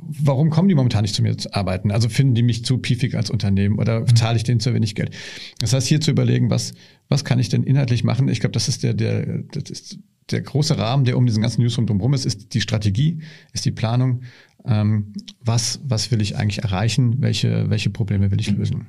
warum 0.07 0.51
kommen 0.51 0.69
die 0.69 0.75
momentan 0.75 1.01
nicht 1.01 1.15
zu 1.15 1.21
mir 1.21 1.37
zu 1.37 1.53
arbeiten? 1.53 1.91
Also 1.91 2.07
finden 2.07 2.35
die 2.35 2.43
mich 2.43 2.63
zu 2.63 2.77
piefig 2.77 3.15
als 3.15 3.29
Unternehmen 3.29 3.77
oder 3.77 4.01
mhm. 4.01 4.15
zahle 4.15 4.37
ich 4.37 4.43
denen 4.43 4.61
zu 4.61 4.73
wenig 4.73 4.95
Geld? 4.95 5.13
Das 5.59 5.73
heißt, 5.73 5.87
hier 5.87 5.99
zu 5.99 6.11
überlegen, 6.11 6.49
was, 6.49 6.73
was 7.09 7.25
kann 7.25 7.39
ich 7.39 7.49
denn 7.49 7.63
inhaltlich 7.63 8.05
machen? 8.05 8.29
Ich 8.29 8.39
glaube, 8.39 8.53
das 8.53 8.69
ist 8.69 8.83
der, 8.83 8.93
der, 8.93 9.43
das 9.51 9.69
ist 9.69 9.99
der 10.31 10.41
große 10.41 10.77
Rahmen, 10.77 11.03
der 11.03 11.17
um 11.17 11.25
diesen 11.25 11.41
ganzen 11.41 11.61
Newsroom 11.61 11.87
drumherum 11.87 12.13
ist, 12.13 12.25
ist 12.25 12.53
die 12.53 12.61
Strategie, 12.61 13.19
ist 13.51 13.65
die 13.65 13.71
Planung. 13.71 14.21
Ähm, 14.65 15.13
was, 15.41 15.81
was 15.83 16.11
will 16.11 16.21
ich 16.21 16.37
eigentlich 16.37 16.63
erreichen? 16.63 17.21
Welche, 17.21 17.69
welche 17.69 17.89
Probleme 17.89 18.31
will 18.31 18.39
ich 18.39 18.51
lösen? 18.51 18.87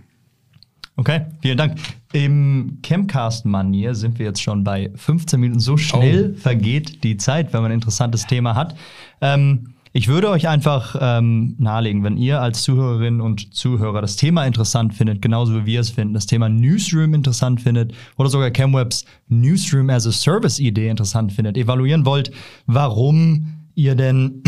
Okay, 0.97 1.27
vielen 1.41 1.57
Dank. 1.57 1.79
Im 2.13 2.79
Campcast-Manier 2.83 3.95
sind 3.95 4.19
wir 4.19 4.27
jetzt 4.27 4.43
schon 4.43 4.65
bei 4.65 4.91
15 4.95 5.41
Minuten. 5.41 5.61
So 5.61 5.77
schnell 5.77 6.35
oh. 6.35 6.39
vergeht 6.39 7.05
die 7.05 7.17
Zeit, 7.17 7.53
wenn 7.53 7.63
man 7.63 7.71
ein 7.71 7.77
interessantes 7.77 8.27
Thema 8.27 8.55
hat. 8.55 8.75
Ähm, 9.21 9.75
ich 9.93 10.07
würde 10.07 10.31
euch 10.31 10.47
einfach 10.47 10.95
ähm, 11.01 11.57
nahelegen, 11.59 12.05
wenn 12.05 12.17
ihr 12.17 12.41
als 12.41 12.63
Zuhörerinnen 12.63 13.21
und 13.21 13.55
Zuhörer 13.55 14.01
das 14.01 14.15
Thema 14.15 14.45
interessant 14.47 14.95
findet, 14.95 15.21
genauso 15.21 15.55
wie 15.55 15.67
wir 15.67 15.81
es 15.81 15.91
finden, 15.91 16.15
das 16.15 16.27
Thema 16.27 16.49
Newsroom 16.49 17.13
interessant 17.13 17.61
findet 17.61 17.93
oder 18.17 18.29
sogar 18.29 18.51
CamWebs 18.53 19.05
Newsroom 19.29 19.91
as 19.91 20.07
a 20.07 20.13
Service-Idee 20.13 20.89
interessant 20.89 21.33
findet, 21.33 21.57
evaluieren 21.57 22.07
wollt, 22.07 22.31
warum 22.67 23.67
ihr 23.75 23.97
denn 23.97 24.43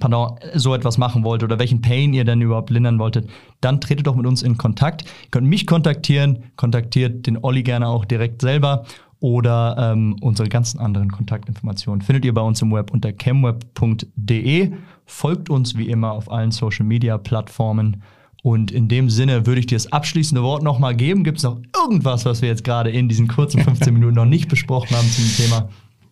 pardon, 0.00 0.38
so 0.54 0.74
etwas 0.74 0.98
machen 0.98 1.24
wollt 1.24 1.42
oder 1.42 1.58
welchen 1.58 1.80
Pain 1.80 2.12
ihr 2.12 2.24
denn 2.24 2.40
überhaupt 2.40 2.70
lindern 2.70 2.98
wolltet, 2.98 3.28
dann 3.60 3.80
tretet 3.80 4.06
doch 4.06 4.14
mit 4.16 4.26
uns 4.26 4.42
in 4.42 4.56
Kontakt. 4.56 5.02
Ihr 5.02 5.30
könnt 5.30 5.46
mich 5.46 5.66
kontaktieren, 5.66 6.44
kontaktiert 6.56 7.26
den 7.26 7.42
Olli 7.42 7.62
gerne 7.62 7.88
auch 7.88 8.04
direkt 8.04 8.42
selber 8.42 8.84
oder 9.20 9.76
ähm, 9.78 10.16
unsere 10.20 10.48
ganzen 10.48 10.78
anderen 10.78 11.10
Kontaktinformationen 11.10 12.02
findet 12.02 12.24
ihr 12.24 12.34
bei 12.34 12.42
uns 12.42 12.60
im 12.60 12.72
Web 12.72 12.90
unter 12.92 13.12
chemweb.de. 13.12 14.72
Folgt 15.06 15.50
uns 15.50 15.76
wie 15.76 15.88
immer 15.88 16.12
auf 16.12 16.30
allen 16.30 16.50
Social 16.50 16.84
Media 16.84 17.16
Plattformen. 17.16 18.02
Und 18.42 18.70
in 18.70 18.86
dem 18.88 19.10
Sinne 19.10 19.46
würde 19.46 19.58
ich 19.58 19.66
dir 19.66 19.76
das 19.76 19.90
abschließende 19.90 20.42
Wort 20.42 20.62
nochmal 20.62 20.94
geben. 20.94 21.24
Gibt 21.24 21.38
es 21.38 21.44
noch 21.44 21.58
irgendwas, 21.74 22.24
was 22.26 22.42
wir 22.42 22.48
jetzt 22.48 22.62
gerade 22.62 22.90
in 22.90 23.08
diesen 23.08 23.26
kurzen 23.26 23.60
15 23.64 23.92
Minuten 23.92 24.14
noch 24.14 24.26
nicht 24.26 24.48
besprochen 24.48 24.96
haben 24.96 25.08
zum 25.10 25.24
Thema? 25.36 25.68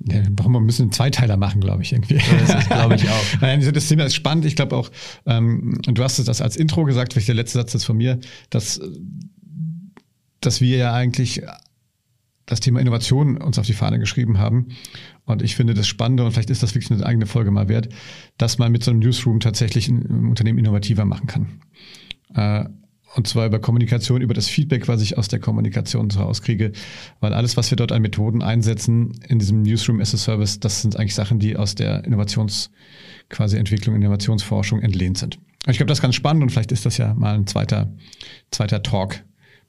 Ja, 0.06 0.22
brauchen 0.30 0.52
wir 0.52 0.60
ein 0.60 0.66
bisschen 0.66 0.92
Zweiteiler 0.92 1.36
machen, 1.36 1.60
glaube 1.60 1.82
ich, 1.82 1.92
irgendwie. 1.92 2.18
Das 2.46 2.66
glaube 2.68 2.96
ich 2.96 3.08
auch. 3.08 3.24
Nein, 3.40 3.60
das 3.72 3.88
Thema 3.88 4.04
ist 4.04 4.14
spannend. 4.14 4.44
Ich 4.44 4.56
glaube 4.56 4.76
auch, 4.76 4.90
ähm, 5.26 5.78
du 5.82 6.02
hast 6.02 6.18
es 6.18 6.26
das 6.26 6.40
als 6.40 6.56
Intro 6.56 6.84
gesagt, 6.84 7.12
vielleicht 7.12 7.28
der 7.28 7.34
letzte 7.34 7.58
Satz 7.58 7.74
ist 7.74 7.84
von 7.84 7.96
mir, 7.96 8.18
dass, 8.50 8.80
dass 10.40 10.60
wir 10.60 10.76
ja 10.76 10.92
eigentlich 10.92 11.42
das 12.46 12.60
Thema 12.60 12.80
Innovation 12.80 13.38
uns 13.38 13.58
auf 13.58 13.66
die 13.66 13.72
Fahne 13.72 13.98
geschrieben 13.98 14.38
haben. 14.38 14.68
Und 15.24 15.42
ich 15.42 15.56
finde 15.56 15.72
das 15.74 15.86
Spannende, 15.86 16.24
und 16.24 16.32
vielleicht 16.32 16.50
ist 16.50 16.62
das 16.62 16.74
wirklich 16.74 16.90
eine 16.90 17.06
eigene 17.06 17.26
Folge 17.26 17.50
mal 17.50 17.68
wert, 17.68 17.88
dass 18.36 18.58
man 18.58 18.70
mit 18.70 18.84
so 18.84 18.90
einem 18.90 19.00
Newsroom 19.00 19.40
tatsächlich 19.40 19.88
ein 19.88 20.28
Unternehmen 20.28 20.58
innovativer 20.58 21.06
machen 21.06 21.26
kann. 21.26 21.60
Äh, 22.34 22.68
und 23.14 23.28
zwar 23.28 23.46
über 23.46 23.60
Kommunikation, 23.60 24.20
über 24.20 24.34
das 24.34 24.48
Feedback, 24.48 24.88
was 24.88 25.00
ich 25.00 25.16
aus 25.16 25.28
der 25.28 25.38
Kommunikation 25.38 26.10
rauskriege. 26.10 26.72
Weil 27.20 27.32
alles, 27.32 27.56
was 27.56 27.70
wir 27.70 27.76
dort 27.76 27.92
an 27.92 28.02
Methoden 28.02 28.42
einsetzen 28.42 29.12
in 29.28 29.38
diesem 29.38 29.62
Newsroom 29.62 30.00
as 30.00 30.14
a 30.14 30.18
Service, 30.18 30.60
das 30.60 30.82
sind 30.82 30.98
eigentlich 30.98 31.14
Sachen, 31.14 31.38
die 31.38 31.56
aus 31.56 31.74
der 31.74 32.04
Innovations, 32.04 32.70
quasi 33.28 33.56
Entwicklung, 33.56 33.94
Innovationsforschung 33.94 34.80
entlehnt 34.80 35.18
sind. 35.18 35.38
Ich 35.66 35.76
glaube, 35.76 35.88
das 35.88 35.98
ist 35.98 36.02
ganz 36.02 36.14
spannend 36.14 36.42
und 36.42 36.50
vielleicht 36.50 36.72
ist 36.72 36.84
das 36.84 36.98
ja 36.98 37.14
mal 37.14 37.34
ein 37.34 37.46
zweiter, 37.46 37.92
zweiter 38.50 38.82
Talk 38.82 39.22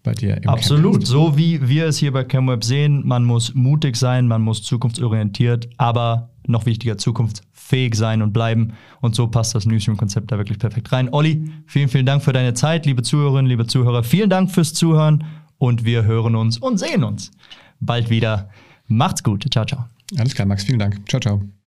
bei 0.05 0.13
dir 0.13 0.37
im 0.37 0.49
Absolut. 0.49 0.93
Campus. 0.93 1.09
So 1.09 1.37
wie 1.37 1.67
wir 1.67 1.87
es 1.87 1.97
hier 1.97 2.13
bei 2.13 2.23
CamWeb 2.23 2.63
sehen, 2.63 3.05
man 3.05 3.25
muss 3.25 3.53
mutig 3.53 3.97
sein, 3.97 4.27
man 4.27 4.41
muss 4.41 4.63
zukunftsorientiert, 4.63 5.69
aber 5.77 6.29
noch 6.47 6.65
wichtiger, 6.65 6.97
zukunftsfähig 6.97 7.95
sein 7.95 8.21
und 8.21 8.31
bleiben. 8.31 8.73
Und 9.01 9.15
so 9.15 9.27
passt 9.27 9.55
das 9.55 9.65
Newsroom-Konzept 9.65 10.31
da 10.31 10.37
wirklich 10.37 10.59
perfekt 10.59 10.91
rein. 10.91 11.09
Olli, 11.11 11.51
vielen, 11.65 11.89
vielen 11.89 12.05
Dank 12.05 12.23
für 12.23 12.33
deine 12.33 12.53
Zeit, 12.53 12.85
liebe 12.85 13.03
Zuhörerinnen, 13.03 13.49
liebe 13.49 13.67
Zuhörer. 13.67 14.03
Vielen 14.03 14.29
Dank 14.29 14.51
fürs 14.51 14.73
Zuhören 14.73 15.25
und 15.57 15.83
wir 15.83 16.05
hören 16.05 16.35
uns 16.35 16.57
und 16.57 16.77
sehen 16.77 17.03
uns 17.03 17.31
bald 17.79 18.09
wieder. 18.09 18.49
Macht's 18.87 19.23
gut. 19.23 19.45
Ciao, 19.51 19.65
ciao. 19.65 19.85
Alles 20.17 20.35
klar, 20.35 20.47
Max. 20.47 20.63
Vielen 20.63 20.79
Dank. 20.79 21.07
Ciao, 21.09 21.19
ciao. 21.19 21.64